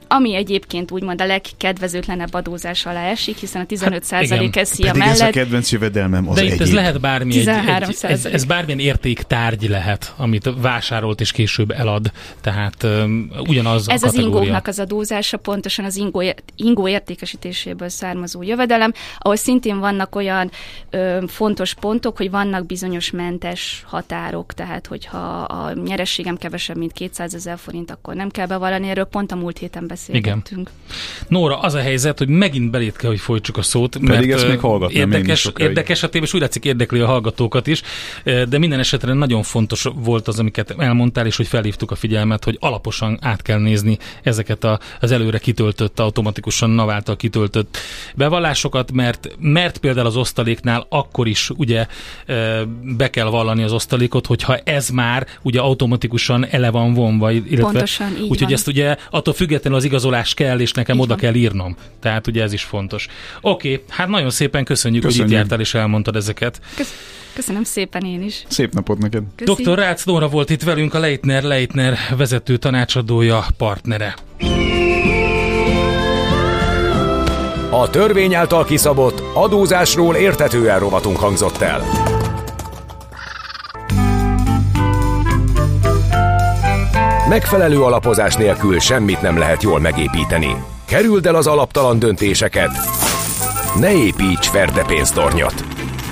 [0.08, 5.12] ami egyébként úgymond a legkedvezőtlenebb adózás alá esik, hiszen a 15 hát, százalék szia mellett.
[5.12, 6.60] ez a kedvenc jövedelmem az De itt egyéb.
[6.60, 12.12] ez lehet bármi, egy, egy, ez, ez bármilyen értéktárgy lehet, amit vásárolt és később elad,
[12.40, 16.22] tehát um, ugyanaz Ez a az ingóknak az adózása, pontosan az ingó,
[16.56, 20.50] ingó értékesítéséből származó jövedelem, ahol szintén vannak olyan
[20.90, 27.34] ö, fontos pontok, hogy vannak bizonyos mentes határok, tehát hogyha a nyerességem kevesebb, mint 200
[27.34, 30.68] ezer forint, akkor nem kell bevallani, erről pont a múlt héten beszélgettünk.
[30.68, 30.82] Igen.
[31.28, 34.48] Nóra, az a helyzet, hogy megint belét kell, hogy folytsuk a szót, mert Pedig ezt
[34.48, 37.82] még érdekes, érdekes a téma, és úgy látszik érdekli a hallgatókat is,
[38.24, 42.56] de minden esetre nagyon fontos volt az, amiket elmondtál, és hogy felhívtuk a figyelmet, hogy
[42.60, 47.78] alaposan át kell nézni ezeket a, az előre kitöltött, automatikusan NAV által kitöltött
[48.14, 51.86] bevallásokat, mert, mert például az osztaléknál akkor is ugye
[52.96, 58.16] be kell vallani az osztalékot, hogyha ez már ugye automatikusan ele van vonva, illetve Pontosan,
[58.22, 61.18] így úgyhogy ezt ugye attól függetlenül az igazolás kell, és nekem Így oda van.
[61.18, 61.76] kell írnom.
[62.00, 63.08] Tehát ugye ez is fontos.
[63.40, 66.60] Oké, okay, hát nagyon szépen köszönjük, köszönjük, hogy itt jártál és elmondtad ezeket.
[67.34, 68.44] Köszönöm szépen én is.
[68.48, 69.22] Szép napot neked.
[69.36, 69.62] Köszi.
[69.62, 69.78] Dr.
[69.78, 74.14] Rácz Nóra volt itt velünk, a Leitner Leitner vezető tanácsadója, partnere.
[77.70, 81.82] A törvény által kiszabott adózásról értetően rovatunk hangzott el.
[87.28, 90.56] Megfelelő alapozás nélkül semmit nem lehet jól megépíteni.
[90.84, 92.70] Kerüld el az alaptalan döntéseket.
[93.80, 95.64] Ne építs ferde pénztornyot.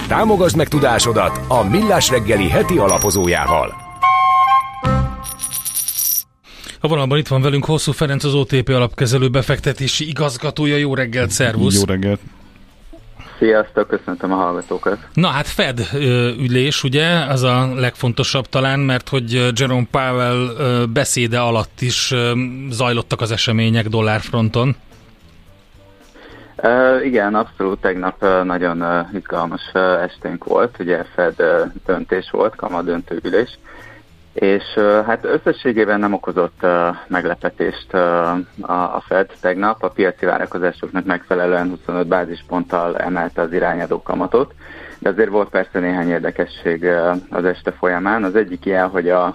[0.09, 3.75] Támogasd meg tudásodat a Millás reggeli heti alapozójával.
[6.81, 10.77] A vonalban itt van velünk Hosszú Ferenc, az OTP alapkezelő befektetési igazgatója.
[10.77, 11.75] Jó reggelt, szervusz!
[11.75, 12.21] Jó reggelt!
[13.43, 14.99] Sziasztok, köszöntöm a hallgatókat.
[15.15, 15.81] Na hát Fed
[16.39, 20.47] ülés, ugye, az a legfontosabb talán, mert hogy Jerome Powell
[20.93, 22.15] beszéde alatt is
[22.71, 24.77] zajlottak az események dollárfronton.
[26.57, 32.31] Uh, igen, abszolút tegnap uh, nagyon uh, izgalmas uh, esténk volt, ugye Fed uh, döntés
[32.31, 33.59] volt, kama döntőülés,
[34.33, 34.63] és
[35.07, 36.67] hát összességében nem okozott
[37.07, 37.95] meglepetést
[38.61, 44.55] a, Fed tegnap, a piaci várakozásoknak megfelelően 25 bázisponttal emelte az irányadó kamatot,
[44.99, 46.87] de azért volt persze néhány érdekesség
[47.31, 48.25] az este folyamán.
[48.25, 49.35] Az egyik ilyen, hogy a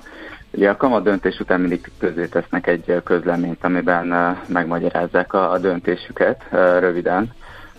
[0.51, 6.43] Ugye a kamat döntés után mindig közé tesznek egy közleményt, amiben megmagyarázzák a, a döntésüket
[6.79, 7.33] röviden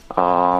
[0.08, 0.56] a,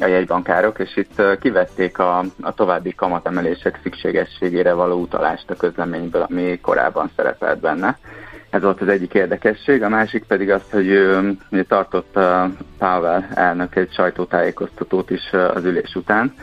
[0.00, 6.60] a jegybankárok, és itt kivették a, a további kamatemelések szükségességére való utalást a közleményből, ami
[6.60, 7.98] korábban szerepelt benne.
[8.50, 11.08] Ez volt az egyik érdekesség, a másik pedig az, hogy
[11.50, 12.18] hogy tartott
[12.78, 16.34] Powell elnök egy sajtótájékoztatót is az ülés után,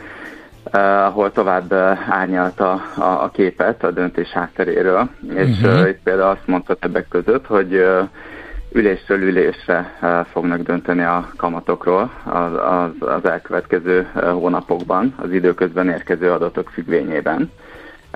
[1.06, 1.72] ahol tovább
[2.08, 5.80] árnyalta a, a képet a döntés hátteréről, és uh-huh.
[5.80, 7.86] uh, itt például azt mondta többek között, hogy
[8.72, 15.88] ülésről ülésre uh, fognak dönteni a kamatokról az, az, az elkövetkező uh, hónapokban, az időközben
[15.88, 17.50] érkező adatok függvényében.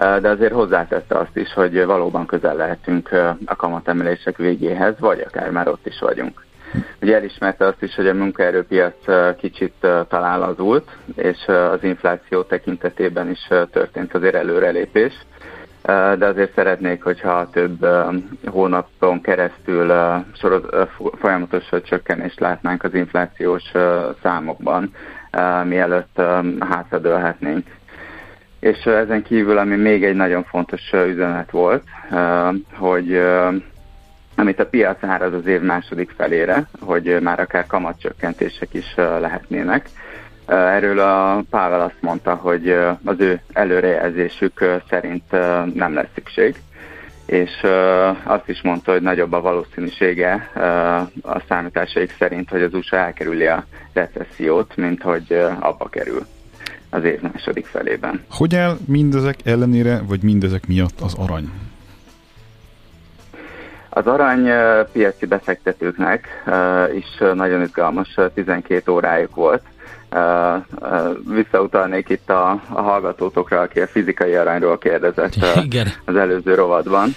[0.00, 3.10] Uh, de azért hozzátette azt is, hogy valóban közel lehetünk
[3.44, 6.44] a kamatemelések végéhez, vagy akár már ott is vagyunk.
[7.02, 8.94] Ugye elismerte azt is, hogy a munkaerőpiac
[9.36, 9.74] kicsit
[10.08, 15.12] talán lazult, és az infláció tekintetében is történt azért előrelépés.
[15.82, 17.86] De azért szeretnék, hogyha több
[18.46, 19.92] hónapon keresztül
[20.32, 20.62] soroz,
[21.18, 23.62] folyamatos csökkenést látnánk az inflációs
[24.22, 24.94] számokban,
[25.64, 26.20] mielőtt
[26.58, 27.66] hátradőlhetnénk.
[28.60, 31.82] És ezen kívül, ami még egy nagyon fontos üzenet volt,
[32.74, 33.20] hogy
[34.34, 39.88] amit a piac áraz az év második felére, hogy már akár kamatcsökkentések is lehetnének.
[40.50, 42.70] Erről a Pável azt mondta, hogy
[43.04, 45.30] az ő előrejelzésük szerint
[45.74, 46.62] nem lesz szükség,
[47.26, 47.50] és
[48.22, 50.50] azt is mondta, hogy nagyobb a valószínűsége
[51.22, 56.26] a számításaik szerint, hogy az USA elkerüli a recessziót, mint hogy abba kerül
[56.90, 58.24] az év második felében.
[58.30, 61.50] Hogy áll mindezek ellenére, vagy mindezek miatt az arany?
[63.88, 64.48] Az arany
[64.92, 66.44] piaci befektetőknek
[66.94, 69.62] is nagyon izgalmas 12 órájuk volt.
[71.28, 75.34] Visszautalnék itt a, a hallgatótokra, aki a fizikai aranyról kérdezett
[75.64, 75.86] Igen.
[76.04, 77.10] az előző rovadban.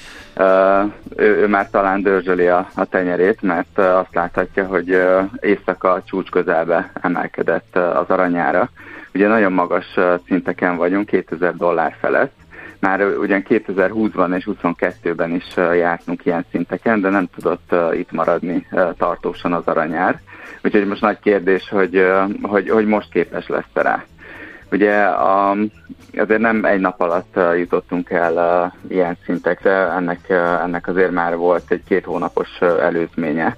[1.15, 4.97] Ő, ő már talán dörzsöli a, a tenyerét, mert azt láthatja, hogy
[5.39, 8.69] éjszaka csúcs közelbe emelkedett az aranyára.
[9.13, 9.85] Ugye nagyon magas
[10.27, 12.33] szinteken vagyunk, 2000 dollár felett,
[12.79, 18.67] már ugyan 2020-ban és 2022-ben is jártunk ilyen szinteken, de nem tudott itt maradni
[18.97, 20.21] tartósan az aranyár.
[20.63, 22.05] Úgyhogy most nagy kérdés, hogy,
[22.41, 24.03] hogy, hogy most képes lesz rá.
[24.71, 25.55] Ugye a,
[26.17, 30.29] azért nem egy nap alatt jutottunk el ilyen szintekre, ennek,
[30.63, 33.57] ennek azért már volt egy két hónapos előzménye.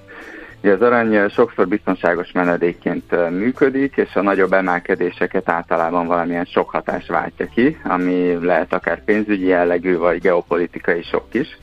[0.62, 7.06] Ugye az arany sokszor biztonságos menedékként működik, és a nagyobb emelkedéseket általában valamilyen sok hatás
[7.06, 11.58] váltja ki, ami lehet akár pénzügyi jellegű, vagy geopolitikai sok is.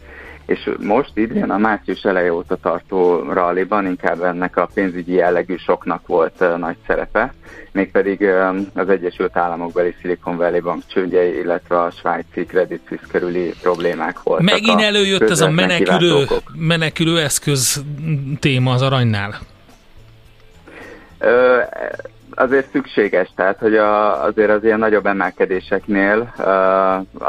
[0.46, 6.08] És most idén a március eleje óta tartó ralliban inkább ennek a pénzügyi jellegű soknak
[6.08, 7.34] volt nagy szerepe,
[7.72, 8.24] mégpedig
[8.74, 14.46] az Egyesült Államokbeli Silicon Valley Bank csődjei, illetve a svájci Credit Suisse körüli problémák voltak.
[14.46, 17.84] Megint előjött ez a menekülő, menekülő eszköz
[18.39, 19.36] téma az aranynál?
[21.20, 21.60] Ö,
[22.36, 26.46] azért szükséges, tehát hogy a, azért az ilyen nagyobb emelkedéseknél, uh,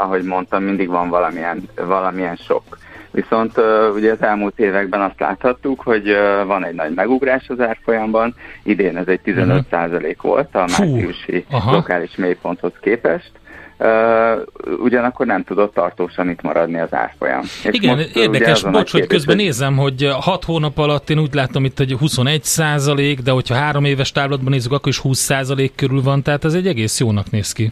[0.01, 2.77] ahogy mondtam, mindig van valamilyen, valamilyen sok.
[3.15, 3.61] Viszont
[3.95, 9.07] ugye az elmúlt években azt láthattuk, hogy van egy nagy megugrás az árfolyamban, idén ez
[9.07, 10.11] egy 15 uh-huh.
[10.21, 13.31] volt a márciusi lokális mélyponthoz képest,
[13.77, 14.41] Uh,
[14.79, 17.41] ugyanakkor nem tudott tartósan itt maradni az árfolyam.
[17.41, 21.65] És Igen, most, érdekes, bocs, hogy közben nézem, hogy 6 hónap alatt én úgy látom
[21.65, 26.01] itt, hogy 21 százalék, de hogyha három éves távlatban nézzük, akkor is 20 százalék körül
[26.01, 27.71] van, tehát ez egy egész jónak néz ki.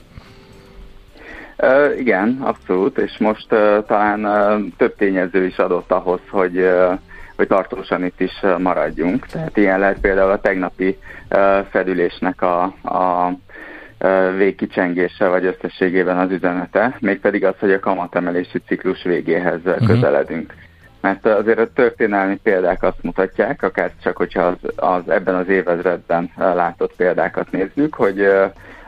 [1.64, 6.99] Uh, igen, abszolút, és most uh, talán uh, több tényező is adott ahhoz, hogy uh,
[7.36, 9.26] hogy tartósan itt is maradjunk.
[9.26, 10.97] Tehát ilyen lehet például a tegnapi
[11.30, 13.32] uh, fedülésnek a, a
[14.38, 19.88] végkicsengése vagy összességében az üzenete, mégpedig az, hogy a kamatemelési ciklus végéhez uh-huh.
[19.88, 20.53] közeledünk.
[21.01, 26.32] mert azért a történelmi példák azt mutatják, akár csak hogyha az, az ebben az évezredben
[26.38, 28.28] látott példákat nézzük, hogy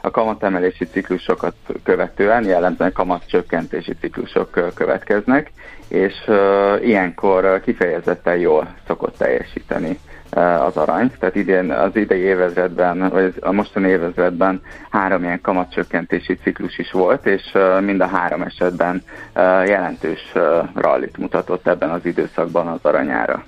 [0.05, 5.51] a kamatemelési ciklusokat követően jellemzően kamatcsökkentési ciklusok következnek,
[5.87, 6.13] és
[6.81, 9.99] ilyenkor kifejezetten jól szokott teljesíteni
[10.59, 11.11] az arany.
[11.19, 17.25] Tehát idén, az idei évezredben, vagy a mostani évezredben három ilyen kamatcsökkentési ciklus is volt,
[17.25, 19.03] és mind a három esetben
[19.65, 20.33] jelentős
[20.75, 23.43] rallit mutatott ebben az időszakban az aranyára.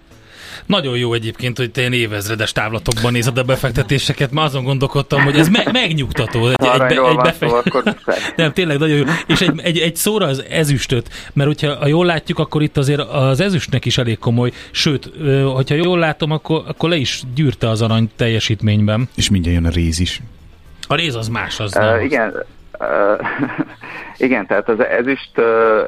[0.66, 5.40] Nagyon jó egyébként, hogy te ilyen évezredes távlatokban nézed a befektetéseket, már azon gondolkodtam, hogy
[5.40, 6.48] ez me- megnyugtató.
[6.48, 7.96] Egy, egy, be, egy befekt...
[8.36, 9.04] Nem, tényleg nagyon jó.
[9.28, 13.00] És egy, egy, egy szóra az ezüstöt, mert hogyha ha jól látjuk, akkor itt azért
[13.00, 15.12] az ezüstnek is elég komoly, sőt,
[15.54, 19.10] hogyha jól látom, akkor, akkor le is gyűrte az arany teljesítményben.
[19.16, 20.22] És mindjárt jön a réz is.
[20.88, 22.02] A réz az más, az uh, nem.
[22.02, 22.34] Igen,
[24.18, 25.42] igen, tehát az ezüst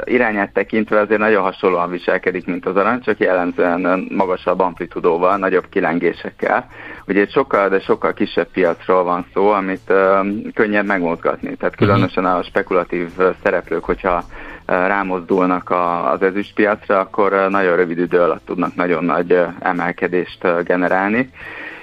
[0.04, 6.68] irányát tekintve azért nagyon hasonlóan viselkedik, mint az arany, csak jellemzően magasabb amplitudóval, nagyobb kilengésekkel.
[7.08, 9.94] Ugye egy sokkal, de sokkal kisebb piacról van szó, amit
[10.54, 11.56] könnyebb megmozgatni.
[11.56, 11.84] Tehát mhm.
[11.84, 13.10] különösen a spekulatív
[13.44, 14.24] szereplők, hogyha
[14.66, 15.74] rámozdulnak
[16.12, 21.30] az ezüstpiacra, akkor nagyon rövid idő alatt tudnak nagyon nagy emelkedést generálni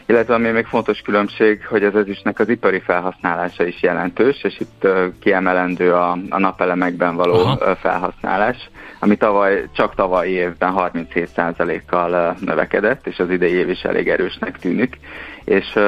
[0.06, 4.88] illetve ami még fontos különbség, hogy az ezüstnek az ipari felhasználása is jelentős, és itt
[5.20, 7.76] kiemelendő a, a napelemekben való Aha.
[7.76, 14.58] felhasználás, ami tavaly, csak tavalyi évben 37%-kal növekedett, és az idei év is elég erősnek
[14.58, 14.98] tűnik,
[15.44, 15.78] és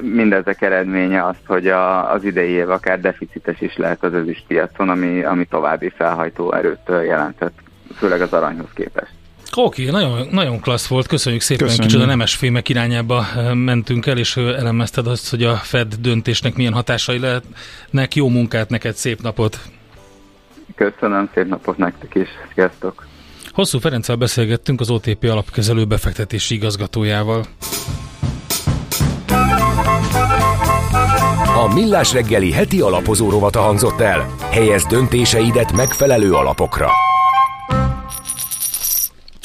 [0.00, 5.22] mindezek eredménye az, hogy a, az idei év akár deficites is lehet az ezüstpiacon, ami,
[5.24, 7.58] ami további felhajtó erőt jelentett,
[7.96, 9.25] főleg az aranyhoz képest.
[9.54, 11.90] Oké, okay, nagyon, nagyon klassz volt, köszönjük szépen, köszönjük.
[11.90, 16.72] kicsit a nemes fémek irányába mentünk el, és elemezted azt, hogy a Fed döntésnek milyen
[16.72, 18.14] hatásai lehetnek.
[18.14, 19.58] Jó munkát neked, szép napot!
[20.74, 23.06] Köszönöm, szép napot nektek is, sziasztok!
[23.52, 27.44] Hosszú Ferenccel beszélgettünk az OTP alapkezelő befektetési igazgatójával.
[31.56, 34.34] A Millás reggeli heti alapozó rovata hangzott el.
[34.50, 36.90] Helyez döntéseidet megfelelő alapokra.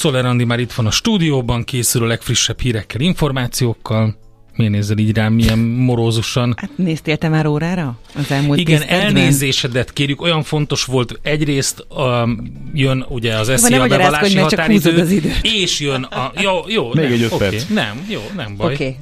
[0.02, 4.16] Czoller Andi már itt van a stúdióban, készül a legfrissebb hírekkel, információkkal.
[4.56, 6.54] Miért nézel így rám, milyen morózusan?
[6.56, 7.98] Hát néztél te már órára?
[8.14, 13.86] Az elmúlt Igen, elnézésedet kérjük, olyan fontos volt, egyrészt um, jön ugye az eszi a
[13.86, 15.32] bevallási határidő, az idő.
[15.42, 16.32] és jön a...
[16.40, 16.94] Jó, jó.
[16.94, 17.68] Még nem, egy öt okay, perc.
[17.68, 18.74] Nem, jó, nem baj.
[18.74, 18.84] Oké.
[18.84, 18.96] Okay.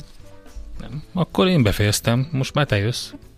[0.81, 1.03] Nem.
[1.13, 3.11] Akkor én befejeztem, most már te jössz.